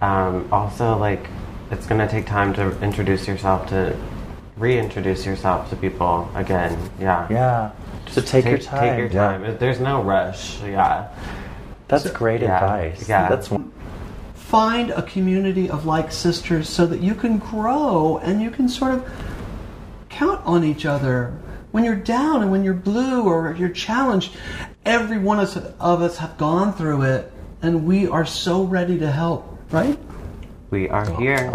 [0.00, 1.26] Um, also, like
[1.70, 3.96] it's gonna take time to introduce yourself to
[4.56, 6.78] reintroduce yourself to people again.
[7.00, 7.26] Yeah.
[7.30, 7.70] yeah
[8.08, 9.38] so take, your time Take your Yeah.
[9.38, 9.56] time.
[9.58, 10.62] There's no rush.
[10.62, 11.08] Yeah.
[11.88, 12.56] that's great Yeah.
[12.56, 13.28] advice Yeah.
[13.28, 13.70] that's one
[14.34, 18.94] Find a community of like sisters so that you can grow and you can sort
[18.94, 19.10] of
[20.10, 21.32] count on each other.
[21.72, 24.36] When you're down and when you're blue or you're challenged,
[24.86, 27.32] every one of us have gone through it
[27.64, 29.98] and we are so ready to help, right?
[30.70, 31.36] We are here.
[31.36, 31.50] Yep.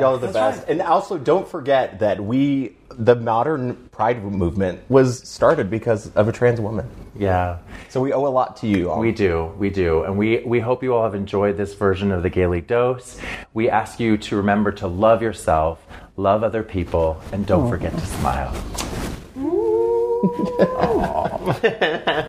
[0.00, 0.58] Y'all are the That's best.
[0.60, 0.68] right.
[0.70, 6.32] And also, don't forget that we, the modern pride movement, was started because of a
[6.32, 6.88] trans woman.
[7.14, 7.58] yeah
[7.90, 9.00] So we owe a lot to you all.
[9.00, 10.04] We do, we do.
[10.04, 13.18] And we, we hope you all have enjoyed this version of the Gayly Dose.
[13.52, 15.84] We ask you to remember to love yourself,
[16.16, 18.54] love other people, and don't forget to smile.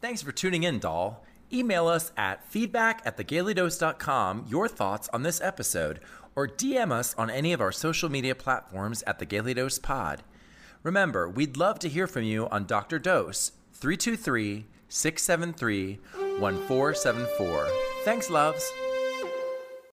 [0.00, 1.24] Thanks for tuning in, doll.
[1.52, 6.00] Email us at feedback at thegaylydose.com your thoughts on this episode,
[6.36, 10.22] or DM us on any of our social media platforms at the Gayly Dose Pod.
[10.82, 12.98] Remember, we'd love to hear from you on Dr.
[12.98, 15.98] Dose 323 673
[16.38, 17.68] 1474.
[18.04, 18.70] Thanks, loves.